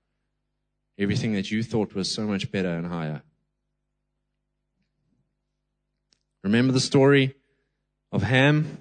everything 0.98 1.34
that 1.34 1.52
you 1.52 1.62
thought 1.62 1.94
was 1.94 2.12
so 2.12 2.24
much 2.26 2.52
better 2.52 2.70
and 2.70 2.88
higher? 2.88 3.22
Remember 6.44 6.74
the 6.74 6.80
story 6.80 7.36
of 8.12 8.24
Ham? 8.24 8.80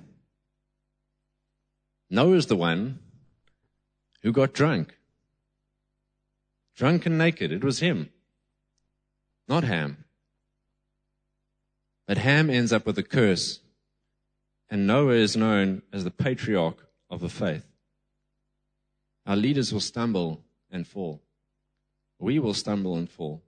Noah's 2.08 2.46
the 2.46 2.56
one 2.56 3.00
who 4.22 4.32
got 4.32 4.52
drunk. 4.52 4.96
Drunk 6.76 7.06
and 7.06 7.18
naked. 7.18 7.52
It 7.52 7.64
was 7.64 7.80
him, 7.80 8.10
not 9.48 9.64
Ham. 9.64 10.04
But 12.06 12.18
Ham 12.18 12.50
ends 12.50 12.72
up 12.72 12.86
with 12.86 12.98
a 12.98 13.02
curse, 13.02 13.60
and 14.70 14.86
Noah 14.86 15.14
is 15.14 15.36
known 15.36 15.82
as 15.92 16.04
the 16.04 16.10
patriarch 16.10 16.86
of 17.10 17.20
the 17.20 17.28
faith. 17.28 17.66
Our 19.26 19.36
leaders 19.36 19.72
will 19.72 19.80
stumble 19.80 20.44
and 20.70 20.86
fall. 20.86 21.22
We 22.18 22.38
will 22.38 22.54
stumble 22.54 22.96
and 22.96 23.10
fall. 23.10 23.42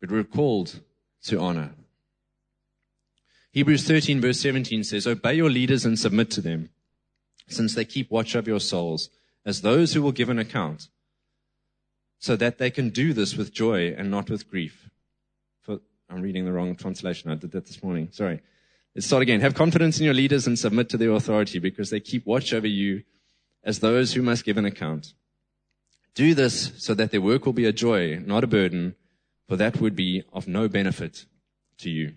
But 0.00 0.10
we're 0.10 0.24
called 0.24 0.80
to 1.24 1.40
honor. 1.40 1.70
Hebrews 3.52 3.86
13 3.86 4.20
verse 4.20 4.40
17 4.40 4.84
says, 4.84 5.06
Obey 5.06 5.34
your 5.34 5.50
leaders 5.50 5.84
and 5.84 5.98
submit 5.98 6.30
to 6.32 6.40
them, 6.40 6.70
since 7.48 7.74
they 7.74 7.84
keep 7.84 8.10
watch 8.10 8.34
of 8.34 8.46
your 8.46 8.60
souls, 8.60 9.10
as 9.44 9.60
those 9.60 9.92
who 9.92 10.02
will 10.02 10.12
give 10.12 10.28
an 10.28 10.38
account, 10.38 10.88
so 12.22 12.36
that 12.36 12.58
they 12.58 12.70
can 12.70 12.90
do 12.90 13.12
this 13.12 13.36
with 13.36 13.52
joy 13.52 13.92
and 13.98 14.08
not 14.08 14.30
with 14.30 14.48
grief. 14.48 14.88
For, 15.62 15.80
I'm 16.08 16.22
reading 16.22 16.44
the 16.44 16.52
wrong 16.52 16.76
translation. 16.76 17.32
I 17.32 17.34
did 17.34 17.50
that 17.50 17.66
this 17.66 17.82
morning. 17.82 18.10
Sorry. 18.12 18.40
Let's 18.94 19.08
start 19.08 19.24
again. 19.24 19.40
Have 19.40 19.56
confidence 19.56 19.98
in 19.98 20.04
your 20.04 20.14
leaders 20.14 20.46
and 20.46 20.56
submit 20.56 20.88
to 20.90 20.96
their 20.96 21.10
authority 21.10 21.58
because 21.58 21.90
they 21.90 21.98
keep 21.98 22.24
watch 22.24 22.54
over 22.54 22.68
you 22.68 23.02
as 23.64 23.80
those 23.80 24.12
who 24.12 24.22
must 24.22 24.44
give 24.44 24.56
an 24.56 24.64
account. 24.64 25.14
Do 26.14 26.32
this 26.32 26.70
so 26.76 26.94
that 26.94 27.10
their 27.10 27.20
work 27.20 27.44
will 27.44 27.54
be 27.54 27.66
a 27.66 27.72
joy, 27.72 28.20
not 28.24 28.44
a 28.44 28.46
burden, 28.46 28.94
for 29.48 29.56
that 29.56 29.80
would 29.80 29.96
be 29.96 30.22
of 30.32 30.46
no 30.46 30.68
benefit 30.68 31.26
to 31.78 31.90
you. 31.90 32.12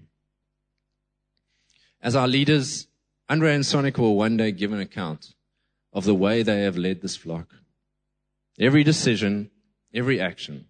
As 1.99 2.15
our 2.15 2.27
leaders, 2.27 2.85
Andre 3.27 3.55
and 3.55 3.65
Sonic 3.65 3.97
will 3.97 4.15
one 4.15 4.37
day 4.37 4.51
give 4.51 4.71
an 4.71 4.79
account 4.79 5.33
of 5.91 6.03
the 6.03 6.13
way 6.13 6.43
they 6.43 6.61
have 6.61 6.77
led 6.77 7.01
this 7.01 7.15
flock. 7.15 7.55
Every 8.59 8.83
decision, 8.83 9.49
every 9.95 10.19
action, 10.19 10.65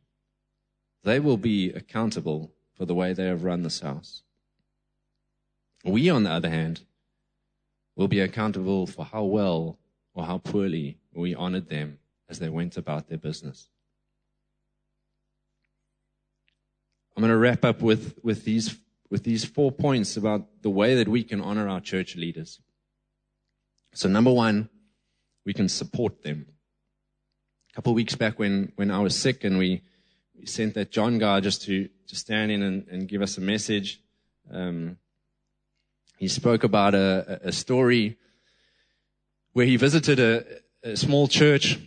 they 1.03 1.19
will 1.19 1.37
be 1.37 1.71
accountable 1.71 2.53
for 2.75 2.85
the 2.85 2.95
way 2.95 3.11
they 3.11 3.25
have 3.25 3.43
run 3.43 3.63
this 3.63 3.79
house. 3.79 4.23
We, 5.83 6.09
on 6.09 6.23
the 6.23 6.31
other 6.31 6.49
hand, 6.49 6.81
will 7.95 8.07
be 8.07 8.19
accountable 8.19 8.87
for 8.87 9.05
how 9.05 9.23
well 9.23 9.79
or 10.13 10.25
how 10.25 10.37
poorly 10.37 10.99
we 11.13 11.35
honored 11.35 11.69
them 11.69 11.99
as 12.29 12.39
they 12.39 12.49
went 12.49 12.77
about 12.77 13.07
their 13.07 13.17
business. 13.17 13.69
I'm 17.15 17.21
going 17.21 17.31
to 17.31 17.37
wrap 17.37 17.63
up 17.63 17.81
with, 17.81 18.19
with, 18.23 18.43
these, 18.43 18.77
with 19.09 19.23
these 19.23 19.45
four 19.45 19.71
points 19.71 20.17
about 20.17 20.61
the 20.61 20.69
way 20.69 20.95
that 20.95 21.07
we 21.07 21.23
can 21.23 21.39
honor 21.39 21.69
our 21.69 21.79
church 21.79 22.15
leaders. 22.15 22.59
So, 23.93 24.09
number 24.09 24.33
one, 24.33 24.69
we 25.45 25.53
can 25.53 25.69
support 25.69 26.23
them. 26.23 26.47
Couple 27.75 27.91
of 27.91 27.95
weeks 27.95 28.15
back 28.15 28.39
when, 28.39 28.71
when 28.77 28.89
I 28.89 28.99
was 28.99 29.13
sick 29.17 29.43
and 29.43 29.57
we, 29.57 29.81
we 30.39 30.45
sent 30.45 30.75
that 30.75 30.91
John 30.91 31.17
guy 31.17 31.41
just 31.41 31.63
to, 31.63 31.89
to 32.07 32.15
stand 32.15 32.49
in 32.49 32.63
and, 32.63 32.87
and 32.87 33.05
give 33.05 33.21
us 33.21 33.37
a 33.37 33.41
message. 33.41 33.99
Um, 34.49 34.97
he 36.17 36.29
spoke 36.29 36.63
about 36.63 36.95
a, 36.95 37.41
a 37.43 37.51
story 37.51 38.17
where 39.51 39.65
he 39.65 39.75
visited 39.75 40.21
a, 40.21 40.45
a 40.83 40.95
small 40.95 41.27
church 41.27 41.77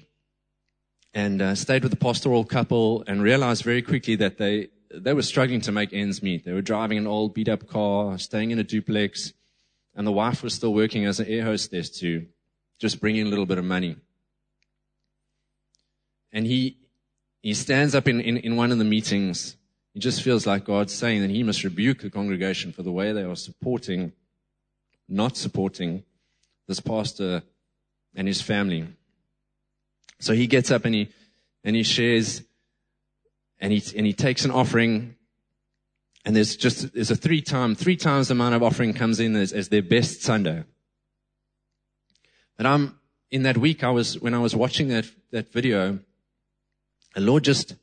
and 1.14 1.40
uh, 1.40 1.55
stayed 1.55 1.83
with 1.83 1.92
a 1.94 1.96
pastoral 1.96 2.44
couple 2.44 3.03
and 3.07 3.22
realized 3.22 3.64
very 3.64 3.81
quickly 3.81 4.14
that 4.16 4.37
they, 4.37 4.68
they 4.92 5.14
were 5.14 5.22
struggling 5.22 5.62
to 5.62 5.72
make 5.72 5.94
ends 5.94 6.22
meet. 6.22 6.44
They 6.44 6.53
were 6.53 6.61
driving 6.61 6.98
an 6.98 7.07
old 7.07 7.33
beat 7.33 7.48
up 7.48 7.66
car, 7.66 8.18
staying 8.18 8.51
in 8.51 8.59
a 8.59 8.64
duplex, 8.64 9.33
and 9.94 10.07
the 10.07 10.12
wife 10.12 10.42
was 10.42 10.53
still 10.53 10.74
working 10.74 11.07
as 11.07 11.18
an 11.18 11.29
air 11.29 11.44
hostess 11.44 11.88
to 12.01 12.27
just 12.79 13.01
bring 13.01 13.16
in 13.16 13.27
a 13.27 13.31
little 13.31 13.46
bit 13.46 13.57
of 13.57 13.64
money. 13.64 13.96
And 16.33 16.47
he, 16.47 16.77
he 17.43 17.55
stands 17.55 17.95
up 17.95 18.09
in, 18.09 18.21
in, 18.21 18.37
in 18.38 18.57
one 18.57 18.73
of 18.73 18.79
the 18.79 18.85
meetings. 18.85 19.57
He 19.95 20.01
just 20.01 20.23
feels 20.23 20.47
like 20.47 20.64
God's 20.64 20.95
saying 20.95 21.23
that 21.23 21.31
he 21.31 21.43
must 21.43 21.64
rebuke 21.64 22.03
the 22.03 22.11
congregation 22.11 22.73
for 22.73 22.83
the 22.83 22.93
way 22.93 23.12
they 23.12 23.23
are 23.23 23.37
supporting, 23.37 24.12
not 25.09 25.37
supporting 25.37 26.05
this 26.67 26.81
pastor 26.81 27.43
and 28.14 28.29
his 28.29 28.43
family. 28.43 28.87
So 30.21 30.35
he 30.35 30.47
gets 30.47 30.71
up 30.71 30.85
and 30.85 30.95
he, 30.95 31.09
and 31.64 31.75
he 31.75 31.83
shares 31.83 32.43
and 33.61 33.73
he, 33.73 33.83
and 33.97 34.07
he 34.07 34.12
takes 34.12 34.45
an 34.45 34.51
offering 34.51 35.17
and 36.25 36.37
there's 36.37 36.57
just, 36.57 36.93
there's 36.93 37.11
a 37.11 37.17
three 37.17 37.41
time, 37.41 37.75
three 37.75 37.97
times 37.97 38.29
the 38.29 38.33
amount 38.33 38.55
of 38.55 38.62
offering 38.62 38.93
comes 38.93 39.19
in 39.19 39.35
as, 39.35 39.53
as 39.53 39.71
their 39.71 39.83
best 39.83 40.23
Sunday. 40.23 40.64
But 42.59 42.67
I'm, 42.67 42.99
in 43.31 43.45
that 43.45 43.57
week, 43.57 43.83
I 43.83 43.91
was, 43.91 44.21
when 44.21 44.35
I 44.35 44.38
was 44.38 44.55
watching 44.55 44.88
that, 44.88 45.07
that 45.31 45.51
video, 45.51 46.01
the 47.19 47.25
Lord 47.25 47.43
just, 47.43 47.75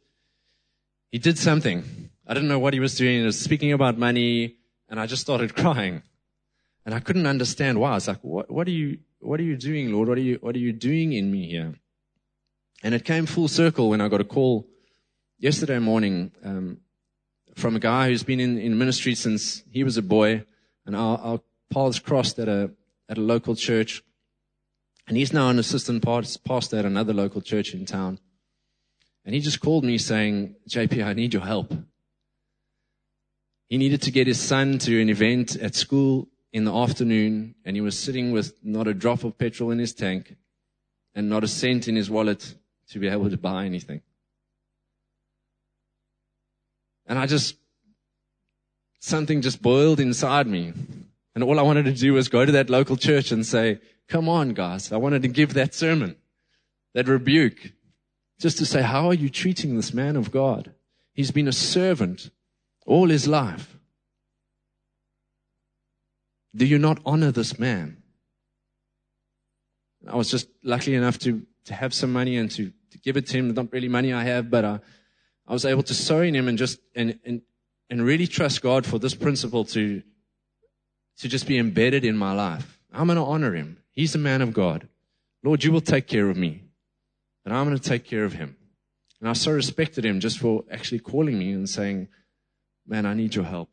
He 1.12 1.20
did 1.20 1.38
something. 1.38 1.84
I 2.26 2.34
didn't 2.34 2.48
know 2.48 2.60
what 2.60 2.74
He 2.74 2.80
was 2.80 2.96
doing. 2.96 3.20
He 3.20 3.26
was 3.26 3.38
speaking 3.38 3.74
about 3.74 3.98
money 3.98 4.56
and 4.88 4.98
I 4.98 5.08
just 5.08 5.24
started 5.24 5.56
crying. 5.62 6.04
And 6.86 6.96
I 6.96 7.02
couldn't 7.02 7.28
understand 7.28 7.80
why. 7.80 7.92
I 7.92 7.96
was 7.96 8.08
like, 8.08 8.24
what, 8.24 8.50
what 8.50 8.66
are 8.68 8.72
you, 8.72 9.00
what 9.20 9.40
are 9.40 9.44
you 9.44 9.58
doing, 9.58 9.92
Lord? 9.92 10.08
What 10.08 10.18
are 10.18 10.22
you, 10.22 10.38
what 10.40 10.56
are 10.56 10.60
you 10.60 10.72
doing 10.72 11.12
in 11.12 11.30
me 11.32 11.50
here? 11.50 11.74
And 12.82 12.96
it 12.96 13.04
came 13.04 13.26
full 13.26 13.48
circle 13.48 13.90
when 13.90 14.00
I 14.00 14.08
got 14.08 14.22
a 14.22 14.26
call 14.26 14.68
yesterday 15.38 15.80
morning 15.80 16.32
um, 16.44 16.78
from 17.56 17.76
a 17.76 17.80
guy 17.80 18.08
who's 18.08 18.24
been 18.24 18.40
in, 18.40 18.58
in 18.58 18.78
ministry 18.78 19.16
since 19.16 19.64
he 19.70 19.84
was 19.84 19.98
a 19.98 20.02
boy, 20.02 20.46
and 20.86 20.96
our, 20.96 21.18
our 21.18 21.40
paths 21.74 22.00
crossed 22.00 22.38
at 22.38 22.48
a 22.48 22.72
at 23.10 23.18
a 23.18 23.22
local 23.22 23.56
church, 23.56 24.04
and 25.08 25.18
he's 25.18 25.34
now 25.34 25.50
an 25.50 25.58
assistant 25.58 26.04
pastor 26.04 26.78
at 26.78 26.86
another 26.86 27.14
local 27.14 27.42
church 27.42 27.74
in 27.74 27.86
town. 27.86 28.20
And 29.26 29.34
he 29.34 29.42
just 29.42 29.60
called 29.60 29.84
me 29.84 29.98
saying, 29.98 30.56
"JP, 30.70 31.04
I 31.04 31.14
need 31.14 31.34
your 31.34 31.46
help." 31.46 31.74
He 33.68 33.78
needed 33.78 34.02
to 34.04 34.12
get 34.12 34.28
his 34.28 34.40
son 34.40 34.78
to 34.80 35.02
an 35.02 35.10
event 35.10 35.56
at 35.56 35.74
school 35.74 36.30
in 36.54 36.64
the 36.64 36.74
afternoon, 36.74 37.56
and 37.66 37.76
he 37.76 37.82
was 37.82 37.98
sitting 37.98 38.32
with 38.32 38.54
not 38.64 38.88
a 38.88 38.94
drop 38.94 39.24
of 39.24 39.38
petrol 39.38 39.72
in 39.72 39.80
his 39.80 39.94
tank 39.94 40.36
and 41.16 41.28
not 41.28 41.44
a 41.44 41.48
cent 41.48 41.88
in 41.88 41.96
his 41.96 42.10
wallet 42.10 42.56
to 42.90 43.00
be 43.00 43.08
able 43.08 43.30
to 43.30 43.38
buy 43.38 43.66
anything. 43.66 44.02
And 47.08 47.18
I 47.18 47.26
just, 47.26 47.56
something 49.00 49.42
just 49.42 49.62
boiled 49.62 50.00
inside 50.00 50.48
me. 50.48 50.74
And 51.34 51.44
all 51.44 51.60
I 51.60 51.64
wanted 51.64 51.86
to 51.86 51.94
do 51.94 52.14
was 52.14 52.30
go 52.30 52.46
to 52.46 52.52
that 52.54 52.70
local 52.70 52.98
church 52.98 53.32
and 53.32 53.46
say, 53.46 53.80
come 54.08 54.30
on, 54.30 54.54
guys. 54.54 54.92
I 54.92 54.98
wanted 54.98 55.22
to 55.24 55.28
give 55.28 55.54
that 55.54 55.74
sermon, 55.74 56.16
that 56.94 57.08
rebuke, 57.08 57.74
just 58.40 58.58
to 58.58 58.66
say, 58.66 58.82
how 58.82 59.08
are 59.08 59.14
you 59.14 59.30
treating 59.30 59.76
this 59.76 59.94
man 59.94 60.16
of 60.16 60.32
God? 60.32 60.74
He's 61.14 61.32
been 61.32 61.48
a 61.48 61.54
servant 61.54 62.30
all 62.86 63.10
his 63.10 63.28
life. 63.28 63.78
Do 66.56 66.66
you 66.66 66.78
not 66.78 67.00
honor 67.06 67.32
this 67.32 67.60
man? 67.60 67.98
I 70.08 70.16
was 70.16 70.30
just 70.30 70.48
lucky 70.64 70.94
enough 70.94 71.18
to, 71.20 71.46
to 71.66 71.74
have 71.74 71.94
some 71.94 72.14
money 72.14 72.38
and 72.38 72.50
to, 72.52 72.72
to 72.92 72.98
give 73.00 73.18
it 73.18 73.28
to 73.28 73.38
him. 73.38 73.54
Not 73.54 73.72
really 73.72 73.88
money 73.88 74.14
I 74.14 74.24
have, 74.24 74.50
but 74.50 74.64
I, 74.64 74.80
I 75.48 75.54
was 75.54 75.66
able 75.66 75.84
to 75.84 75.94
sow 75.94 76.22
in 76.22 76.36
him 76.36 76.48
and 76.48 76.58
just, 76.58 76.80
and, 76.96 77.20
and, 77.26 77.42
and 77.90 78.02
really 78.02 78.28
trust 78.28 78.62
God 78.62 78.86
for 78.86 79.00
this 79.00 79.16
principle 79.16 79.66
to, 79.66 80.02
to 81.18 81.28
just 81.28 81.48
be 81.48 81.58
embedded 81.58 82.06
in 82.06 82.18
my 82.18 82.34
life. 82.34 82.80
I'm 82.94 83.08
going 83.08 83.18
to 83.18 83.24
honor 83.24 83.54
him. 83.54 83.78
He's 83.92 84.16
a 84.16 84.20
man 84.20 84.42
of 84.42 84.54
God. 84.54 84.88
Lord, 85.44 85.64
you 85.64 85.72
will 85.72 85.82
take 85.82 86.08
care 86.08 86.30
of 86.30 86.38
me, 86.38 86.64
and 87.46 87.54
I'm 87.54 87.66
going 87.66 87.78
to 87.78 87.90
take 87.90 88.06
care 88.06 88.26
of 88.26 88.34
him. 88.34 88.58
And 89.22 89.30
I 89.30 89.34
so 89.34 89.52
respected 89.52 90.04
him 90.04 90.20
just 90.20 90.40
for 90.40 90.64
actually 90.70 91.00
calling 91.00 91.40
me 91.40 91.52
and 91.52 91.70
saying, 91.70 92.10
man, 92.86 93.06
I 93.06 93.14
need 93.14 93.36
your 93.36 93.46
help. 93.46 93.70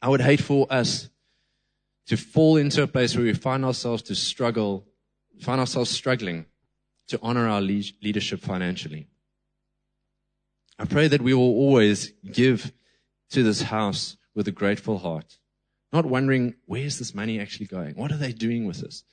I 0.00 0.08
would 0.08 0.20
hate 0.20 0.42
for 0.42 0.66
us 0.68 1.08
to 2.06 2.16
fall 2.16 2.56
into 2.56 2.82
a 2.82 2.86
place 2.86 3.16
where 3.16 3.24
we 3.24 3.32
find 3.32 3.64
ourselves 3.64 4.02
to 4.02 4.14
struggle, 4.14 4.84
find 5.40 5.60
ourselves 5.60 5.90
struggling 5.90 6.46
to 7.08 7.18
honor 7.22 7.48
our 7.48 7.60
leadership 7.60 8.40
financially. 8.40 9.06
I 10.78 10.84
pray 10.84 11.08
that 11.08 11.22
we 11.22 11.34
will 11.34 11.42
always 11.42 12.12
give 12.30 12.72
to 13.30 13.42
this 13.42 13.62
house 13.62 14.16
with 14.34 14.48
a 14.48 14.52
grateful 14.52 14.98
heart, 14.98 15.38
not 15.92 16.06
wondering, 16.06 16.54
where's 16.66 16.98
this 16.98 17.14
money 17.14 17.40
actually 17.40 17.66
going? 17.66 17.94
What 17.94 18.10
are 18.10 18.16
they 18.16 18.32
doing 18.32 18.66
with 18.66 18.80
this? 18.80 19.04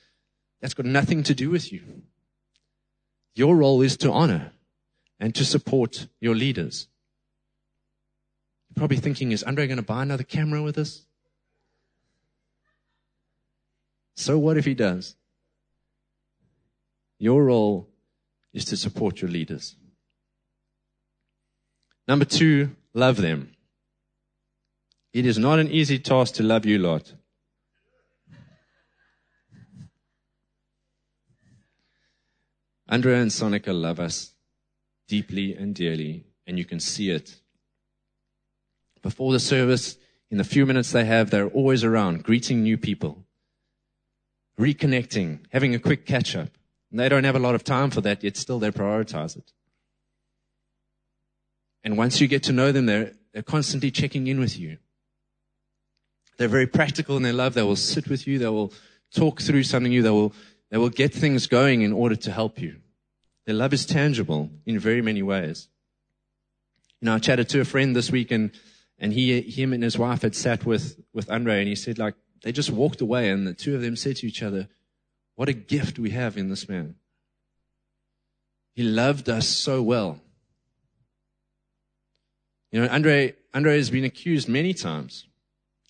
That's 0.62 0.74
got 0.74 0.86
nothing 0.86 1.24
to 1.24 1.36
do 1.36 1.50
with 1.50 1.72
you. 1.72 2.04
Your 3.36 3.56
role 3.56 3.82
is 3.82 3.98
to 3.98 4.12
honor 4.12 4.52
and 5.20 5.34
to 5.36 5.46
support 5.46 6.08
your 6.20 6.36
leaders. 6.36 6.88
You're 8.70 8.82
probably 8.82 8.98
thinking, 8.98 9.32
is 9.32 9.44
Andre 9.44 9.68
going 9.68 9.78
to 9.78 9.84
buy 9.84 10.04
another 10.04 10.24
camera 10.24 10.62
with 10.62 10.78
us? 10.78 11.06
So 14.16 14.38
what 14.38 14.58
if 14.58 14.66
he 14.66 14.74
does? 14.74 15.16
Your 17.20 17.46
role 17.46 17.88
is 18.54 18.66
to 18.66 18.78
support 18.78 19.22
your 19.22 19.32
leaders. 19.32 19.76
Number 22.08 22.26
two, 22.26 22.76
love 22.94 23.18
them. 23.18 23.52
It 25.14 25.26
is 25.26 25.38
not 25.38 25.60
an 25.60 25.70
easy 25.70 26.00
task 26.00 26.36
to 26.36 26.44
love 26.44 26.66
you 26.66 26.80
lot. 26.80 27.14
Andre 32.90 33.20
and 33.20 33.30
Sonica 33.30 33.72
love 33.72 34.00
us 34.00 34.32
deeply 35.08 35.54
and 35.54 35.76
dearly, 35.76 36.26
and 36.48 36.58
you 36.58 36.66
can 36.66 36.80
see 36.80 37.12
it. 37.12 37.40
Before 39.02 39.32
the 39.32 39.40
service, 39.40 39.98
in 40.32 40.38
the 40.38 40.44
few 40.44 40.66
minutes 40.66 40.92
they 40.92 41.06
have, 41.06 41.30
they're 41.30 41.48
always 41.48 41.84
around, 41.84 42.24
greeting 42.24 42.64
new 42.64 42.78
people, 42.78 43.24
reconnecting, 44.60 45.40
having 45.52 45.74
a 45.76 45.80
quick 45.80 46.06
catch 46.06 46.36
up. 46.36 46.50
And 46.92 47.00
they 47.00 47.08
don't 47.08 47.24
have 47.24 47.36
a 47.36 47.40
lot 47.40 47.56
of 47.56 47.64
time 47.64 47.92
for 47.92 48.02
that, 48.02 48.24
yet 48.24 48.36
still 48.36 48.58
they 48.58 48.72
prioritize 48.72 49.38
it. 49.38 49.54
And 51.84 51.98
once 51.98 52.20
you 52.20 52.28
get 52.28 52.44
to 52.44 52.52
know 52.52 52.72
them, 52.72 52.88
they're, 52.88 53.14
they're 53.32 53.44
constantly 53.44 53.92
checking 53.92 54.28
in 54.28 54.40
with 54.40 54.60
you. 54.60 54.78
They're 56.38 56.48
very 56.48 56.68
practical 56.68 57.18
in 57.18 57.24
their 57.24 57.34
love. 57.34 57.54
They 57.54 57.64
will 57.64 57.76
sit 57.76 58.10
with 58.10 58.26
you. 58.26 58.40
They 58.40 58.48
will 58.48 58.74
talk 59.14 59.42
through 59.42 59.64
something 59.64 59.92
new. 59.92 60.02
They 60.02 60.10
will, 60.10 60.34
they 60.70 60.78
will 60.78 60.90
get 60.90 61.14
things 61.14 61.48
going 61.48 61.82
in 61.82 61.94
order 61.94 62.16
to 62.16 62.32
help 62.32 62.60
you. 62.62 62.78
Their 63.46 63.56
love 63.56 63.74
is 63.74 63.86
tangible 63.86 64.52
in 64.66 64.78
very 64.80 65.02
many 65.02 65.24
ways. 65.24 65.68
You 67.02 67.08
know, 67.08 67.16
I 67.16 67.20
chatted 67.20 67.50
to 67.50 67.62
a 67.62 67.66
friend 67.66 67.96
this 67.96 68.12
week 68.12 68.32
and, 68.32 68.52
and 69.00 69.14
he, 69.14 69.42
him 69.42 69.74
and 69.74 69.82
his 69.82 69.98
wife 69.98 70.22
had 70.22 70.36
sat 70.36 70.66
with, 70.66 71.00
with 71.14 71.32
Andre 71.32 71.60
and 71.60 71.68
he 71.68 71.76
said 71.76 71.98
like, 71.98 72.16
they 72.44 72.52
just 72.52 72.70
walked 72.70 73.02
away 73.02 73.30
and 73.30 73.48
the 73.48 73.54
two 73.54 73.76
of 73.76 73.82
them 73.82 73.96
said 73.96 74.18
to 74.18 74.28
each 74.28 74.44
other, 74.44 74.68
what 75.36 75.50
a 75.50 75.54
gift 75.54 75.98
we 75.98 76.12
have 76.12 76.38
in 76.38 76.50
this 76.50 76.70
man. 76.70 76.96
He 78.76 78.84
loved 78.84 79.30
us 79.30 79.48
so 79.48 79.82
well. 79.82 80.20
You 82.72 82.82
know, 82.82 82.88
Andre, 82.90 83.36
Andre 83.54 83.78
has 83.78 83.90
been 83.90 84.06
accused 84.06 84.48
many 84.48 84.74
times 84.74 85.26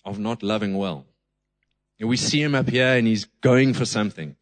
of 0.04 0.18
not 0.18 0.42
loving 0.42 0.76
well. 0.76 1.06
Know, 2.00 2.06
we 2.06 2.16
see 2.16 2.42
him 2.42 2.54
up 2.54 2.68
here 2.70 2.96
and 2.96 3.06
he's 3.06 3.26
going 3.42 3.74
for 3.74 3.84
something. 3.84 4.36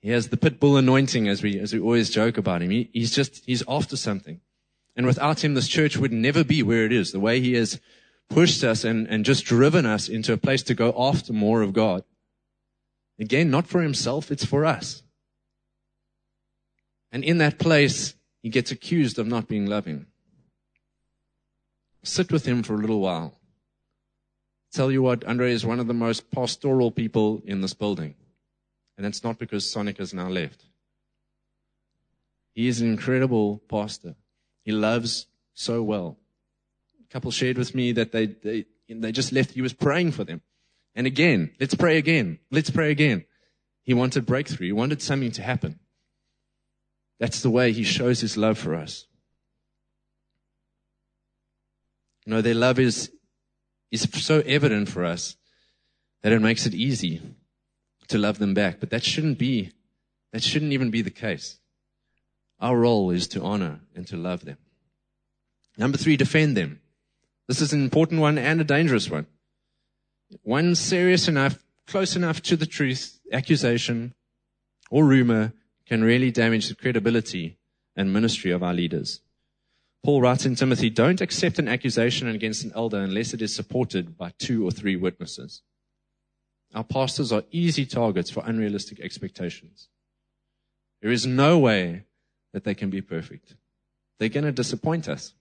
He 0.00 0.10
has 0.10 0.28
the 0.28 0.36
pit 0.36 0.58
bull 0.58 0.76
anointing 0.76 1.28
as 1.28 1.42
we, 1.42 1.58
as 1.58 1.74
we 1.74 1.80
always 1.80 2.10
joke 2.10 2.38
about 2.38 2.62
him. 2.62 2.70
He, 2.70 2.88
he's 2.92 3.14
just, 3.14 3.44
he's 3.44 3.62
after 3.68 3.96
something. 3.96 4.40
And 4.96 5.06
without 5.06 5.44
him, 5.44 5.54
this 5.54 5.68
church 5.68 5.96
would 5.96 6.12
never 6.12 6.42
be 6.42 6.62
where 6.62 6.84
it 6.84 6.92
is. 6.92 7.12
The 7.12 7.20
way 7.20 7.40
he 7.40 7.54
has 7.54 7.80
pushed 8.28 8.64
us 8.64 8.84
and, 8.84 9.06
and 9.08 9.24
just 9.24 9.44
driven 9.44 9.84
us 9.84 10.08
into 10.08 10.32
a 10.32 10.38
place 10.38 10.62
to 10.64 10.74
go 10.74 10.94
after 10.96 11.32
more 11.32 11.62
of 11.62 11.72
God. 11.72 12.04
Again, 13.18 13.50
not 13.50 13.66
for 13.66 13.82
himself, 13.82 14.30
it's 14.30 14.44
for 14.44 14.64
us. 14.64 15.02
And 17.12 17.22
in 17.22 17.38
that 17.38 17.58
place, 17.58 18.14
he 18.42 18.48
gets 18.48 18.70
accused 18.70 19.18
of 19.18 19.26
not 19.26 19.48
being 19.48 19.66
loving. 19.66 20.06
Sit 22.02 22.32
with 22.32 22.46
him 22.46 22.62
for 22.62 22.74
a 22.74 22.78
little 22.78 23.00
while. 23.00 23.34
Tell 24.72 24.90
you 24.90 25.02
what, 25.02 25.24
Andre 25.24 25.52
is 25.52 25.66
one 25.66 25.80
of 25.80 25.88
the 25.88 25.94
most 25.94 26.30
pastoral 26.30 26.90
people 26.90 27.42
in 27.44 27.60
this 27.60 27.74
building. 27.74 28.14
And 29.00 29.06
that's 29.06 29.24
not 29.24 29.38
because 29.38 29.64
Sonica 29.64 29.96
has 30.00 30.12
now 30.12 30.28
left. 30.28 30.66
He 32.52 32.68
is 32.68 32.82
an 32.82 32.90
incredible 32.90 33.62
pastor. 33.66 34.14
He 34.62 34.72
loves 34.72 35.24
so 35.54 35.82
well. 35.82 36.18
A 37.08 37.10
couple 37.10 37.30
shared 37.30 37.56
with 37.56 37.74
me 37.74 37.92
that 37.92 38.12
they, 38.12 38.26
they, 38.26 38.66
they 38.90 39.10
just 39.10 39.32
left. 39.32 39.52
He 39.52 39.62
was 39.62 39.72
praying 39.72 40.12
for 40.12 40.24
them. 40.24 40.42
And 40.94 41.06
again, 41.06 41.50
let's 41.58 41.74
pray 41.74 41.96
again. 41.96 42.40
Let's 42.50 42.68
pray 42.68 42.90
again. 42.90 43.24
He 43.84 43.94
wanted 43.94 44.26
breakthrough. 44.26 44.66
He 44.66 44.72
wanted 44.72 45.00
something 45.00 45.32
to 45.32 45.42
happen. 45.42 45.78
That's 47.18 47.40
the 47.40 47.48
way 47.48 47.72
he 47.72 47.84
shows 47.84 48.20
his 48.20 48.36
love 48.36 48.58
for 48.58 48.74
us. 48.74 49.06
You 52.26 52.34
know, 52.34 52.42
their 52.42 52.52
love 52.52 52.78
is, 52.78 53.10
is 53.90 54.06
so 54.12 54.40
evident 54.40 54.90
for 54.90 55.06
us 55.06 55.38
that 56.20 56.32
it 56.32 56.42
makes 56.42 56.66
it 56.66 56.74
easy 56.74 57.22
to 58.10 58.18
love 58.18 58.38
them 58.38 58.54
back. 58.54 58.80
But 58.80 58.90
that 58.90 59.04
shouldn't 59.04 59.38
be, 59.38 59.72
that 60.32 60.42
shouldn't 60.42 60.72
even 60.72 60.90
be 60.90 61.02
the 61.02 61.10
case. 61.10 61.58
Our 62.60 62.76
role 62.76 63.10
is 63.10 63.26
to 63.28 63.42
honor 63.42 63.80
and 63.94 64.06
to 64.08 64.16
love 64.16 64.44
them. 64.44 64.58
Number 65.78 65.96
three, 65.96 66.16
defend 66.16 66.56
them. 66.56 66.80
This 67.48 67.60
is 67.60 67.72
an 67.72 67.82
important 67.82 68.20
one 68.20 68.38
and 68.38 68.60
a 68.60 68.64
dangerous 68.64 69.10
one. 69.10 69.26
One 70.42 70.74
serious 70.74 71.26
enough, 71.26 71.64
close 71.86 72.14
enough 72.14 72.42
to 72.42 72.56
the 72.56 72.66
truth, 72.66 73.18
accusation, 73.32 74.14
or 74.90 75.04
rumor 75.04 75.52
can 75.86 76.04
really 76.04 76.30
damage 76.30 76.68
the 76.68 76.74
credibility 76.74 77.58
and 77.96 78.12
ministry 78.12 78.50
of 78.50 78.62
our 78.62 78.74
leaders. 78.74 79.20
Paul 80.04 80.22
writes 80.22 80.46
in 80.46 80.54
Timothy, 80.54 80.88
don't 80.88 81.20
accept 81.20 81.58
an 81.58 81.68
accusation 81.68 82.28
against 82.28 82.64
an 82.64 82.72
elder 82.74 83.00
unless 83.00 83.34
it 83.34 83.42
is 83.42 83.54
supported 83.54 84.16
by 84.16 84.32
two 84.38 84.66
or 84.66 84.70
three 84.70 84.96
witnesses. 84.96 85.62
Our 86.74 86.84
pastors 86.84 87.32
are 87.32 87.42
easy 87.50 87.84
targets 87.84 88.30
for 88.30 88.42
unrealistic 88.46 89.00
expectations. 89.00 89.88
There 91.02 91.10
is 91.10 91.26
no 91.26 91.58
way 91.58 92.04
that 92.52 92.64
they 92.64 92.74
can 92.74 92.90
be 92.90 93.00
perfect. 93.00 93.56
They're 94.18 94.28
going 94.28 94.44
to 94.44 94.52
disappoint 94.52 95.08
us. 95.08 95.34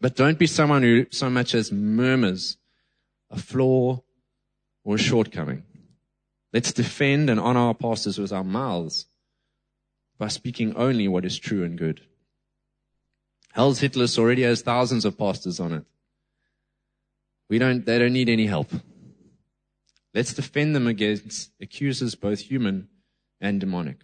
But 0.00 0.16
don't 0.16 0.38
be 0.38 0.46
someone 0.46 0.82
who 0.82 1.06
so 1.10 1.30
much 1.30 1.54
as 1.54 1.72
murmurs 1.72 2.56
a 3.30 3.38
flaw 3.38 4.02
or 4.84 4.96
a 4.96 4.98
shortcoming. 4.98 5.64
Let's 6.52 6.72
defend 6.72 7.30
and 7.30 7.40
honor 7.40 7.60
our 7.60 7.74
pastors 7.74 8.18
with 8.18 8.32
our 8.32 8.44
mouths 8.44 9.06
by 10.18 10.28
speaking 10.28 10.76
only 10.76 11.08
what 11.08 11.24
is 11.24 11.38
true 11.38 11.64
and 11.64 11.78
good. 11.78 12.02
Hell's 13.52 13.80
hit 13.80 13.96
list 13.96 14.18
already 14.18 14.42
has 14.42 14.62
thousands 14.62 15.04
of 15.04 15.16
pastors 15.18 15.60
on 15.60 15.72
it. 15.72 15.84
We 17.48 17.58
don't, 17.58 17.84
they 17.84 17.98
don't 17.98 18.12
need 18.12 18.28
any 18.28 18.46
help. 18.46 18.70
Let's 20.14 20.34
defend 20.34 20.76
them 20.76 20.86
against 20.86 21.50
accusers, 21.60 22.14
both 22.14 22.40
human 22.40 22.88
and 23.40 23.60
demonic. 23.60 24.00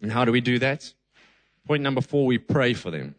And 0.00 0.12
how 0.12 0.24
do 0.24 0.32
we 0.32 0.40
do 0.40 0.58
that? 0.58 0.92
Point 1.66 1.82
number 1.82 2.00
four, 2.00 2.26
we 2.26 2.38
pray 2.38 2.74
for 2.74 2.90
them. 2.90 3.14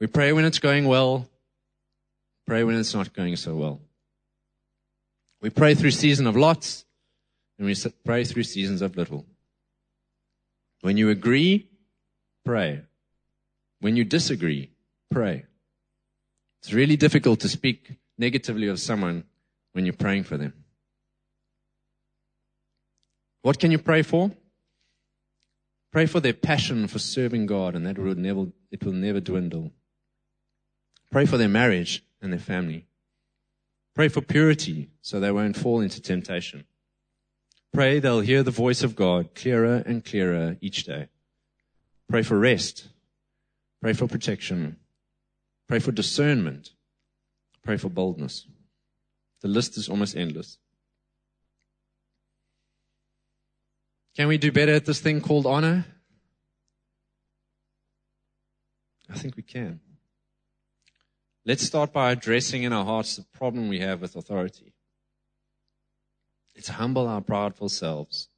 We 0.00 0.06
pray 0.06 0.32
when 0.32 0.44
it's 0.44 0.58
going 0.58 0.86
well, 0.86 1.28
pray 2.46 2.64
when 2.64 2.76
it's 2.76 2.94
not 2.94 3.12
going 3.12 3.36
so 3.36 3.54
well. 3.54 3.80
We 5.40 5.50
pray 5.50 5.74
through 5.74 5.90
season 5.92 6.26
of 6.26 6.36
lots, 6.36 6.84
and 7.58 7.66
we 7.66 7.76
pray 8.04 8.24
through 8.24 8.44
seasons 8.44 8.82
of 8.82 8.96
little. 8.96 9.24
When 10.80 10.96
you 10.96 11.10
agree, 11.10 11.68
pray. 12.44 12.82
When 13.80 13.96
you 13.96 14.04
disagree, 14.04 14.70
pray. 15.10 15.44
It's 16.62 16.72
really 16.72 16.96
difficult 16.96 17.40
to 17.40 17.48
speak 17.48 17.92
negatively 18.18 18.68
of 18.68 18.80
someone 18.80 19.24
when 19.72 19.86
you're 19.86 19.94
praying 19.94 20.24
for 20.24 20.36
them. 20.36 20.52
What 23.42 23.58
can 23.58 23.70
you 23.70 23.78
pray 23.78 24.02
for? 24.02 24.32
Pray 25.92 26.06
for 26.06 26.20
their 26.20 26.34
passion 26.34 26.86
for 26.86 26.98
serving 26.98 27.46
God, 27.46 27.74
and 27.74 27.86
that 27.86 27.98
will 27.98 28.14
never, 28.14 28.46
it 28.70 28.84
will 28.84 28.92
never 28.92 29.20
dwindle. 29.20 29.72
Pray 31.10 31.24
for 31.24 31.38
their 31.38 31.48
marriage 31.48 32.04
and 32.20 32.32
their 32.32 32.40
family. 32.40 32.86
Pray 33.94 34.08
for 34.08 34.20
purity 34.20 34.90
so 35.00 35.18
they 35.18 35.32
won't 35.32 35.56
fall 35.56 35.80
into 35.80 36.00
temptation. 36.00 36.64
Pray 37.72 37.98
they'll 37.98 38.20
hear 38.20 38.42
the 38.42 38.50
voice 38.50 38.82
of 38.82 38.96
God 38.96 39.34
clearer 39.34 39.82
and 39.86 40.04
clearer 40.04 40.56
each 40.60 40.84
day. 40.84 41.08
Pray 42.08 42.22
for 42.22 42.38
rest. 42.38 42.88
Pray 43.80 43.92
for 43.92 44.06
protection. 44.06 44.76
Pray 45.68 45.78
for 45.78 45.92
discernment. 45.92 46.70
Pray 47.68 47.76
for 47.76 47.90
boldness. 47.90 48.46
The 49.42 49.48
list 49.48 49.76
is 49.76 49.90
almost 49.90 50.16
endless. 50.16 50.56
Can 54.16 54.26
we 54.26 54.38
do 54.38 54.50
better 54.50 54.72
at 54.72 54.86
this 54.86 55.00
thing 55.00 55.20
called 55.20 55.44
honor? 55.44 55.84
I 59.10 59.18
think 59.18 59.36
we 59.36 59.42
can. 59.42 59.80
Let's 61.44 61.62
start 61.62 61.92
by 61.92 62.10
addressing 62.10 62.62
in 62.62 62.72
our 62.72 62.86
hearts 62.86 63.16
the 63.16 63.24
problem 63.36 63.68
we 63.68 63.80
have 63.80 64.00
with 64.00 64.16
authority. 64.16 64.72
Let's 66.56 66.68
humble 66.68 67.06
our 67.06 67.20
prideful 67.20 67.68
selves. 67.68 68.30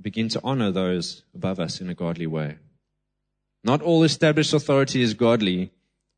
Begin 0.00 0.30
to 0.30 0.40
honor 0.42 0.70
those 0.70 1.24
above 1.34 1.60
us 1.60 1.82
in 1.82 1.90
a 1.90 1.94
godly 1.94 2.26
way. 2.26 2.56
Not 3.62 3.82
all 3.82 4.04
established 4.04 4.54
authority 4.54 5.02
is 5.02 5.12
godly, 5.12 5.72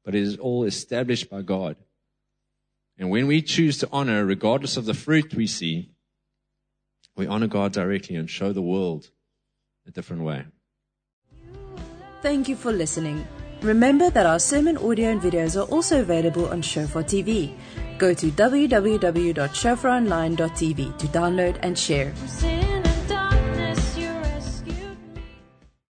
but 0.05 0.15
it 0.15 0.23
is 0.23 0.37
all 0.37 0.65
established 0.65 1.31
by 1.31 1.43
God. 1.43 1.77
And 2.99 3.11
when 3.11 3.27
we 3.27 3.43
choose 3.43 3.79
to 3.79 3.89
honor, 3.91 4.25
regardless 4.25 4.77
of 4.77 4.85
the 4.85 4.95
fruit 4.95 5.35
we 5.35 5.47
see, 5.47 5.91
we 7.17 7.27
honor 7.27 7.47
God 7.47 7.73
directly 7.73 8.17
and 8.17 8.29
show 8.29 8.53
the 8.53 8.63
world 8.63 9.11
a 9.87 9.91
different 9.91 10.23
way. 10.23 10.45
Thank 12.23 12.49
you 12.49 12.57
for 12.57 12.73
listening. 12.73 13.27
Remember 13.63 14.11
that 14.11 14.27
our 14.27 14.39
sermon 14.39 14.77
audio 14.77 15.11
and 15.11 15.21
videos 15.21 15.61
are 15.61 15.69
also 15.71 16.01
available 16.01 16.49
on 16.49 16.63
Shofar 16.63 17.05
TV. 17.05 17.55
Go 17.99 18.15
to 18.15 18.31
www.shofaronline.tv 18.31 20.99
to 20.99 21.07
download 21.07 21.59
and 21.63 21.79
share. 21.79 22.13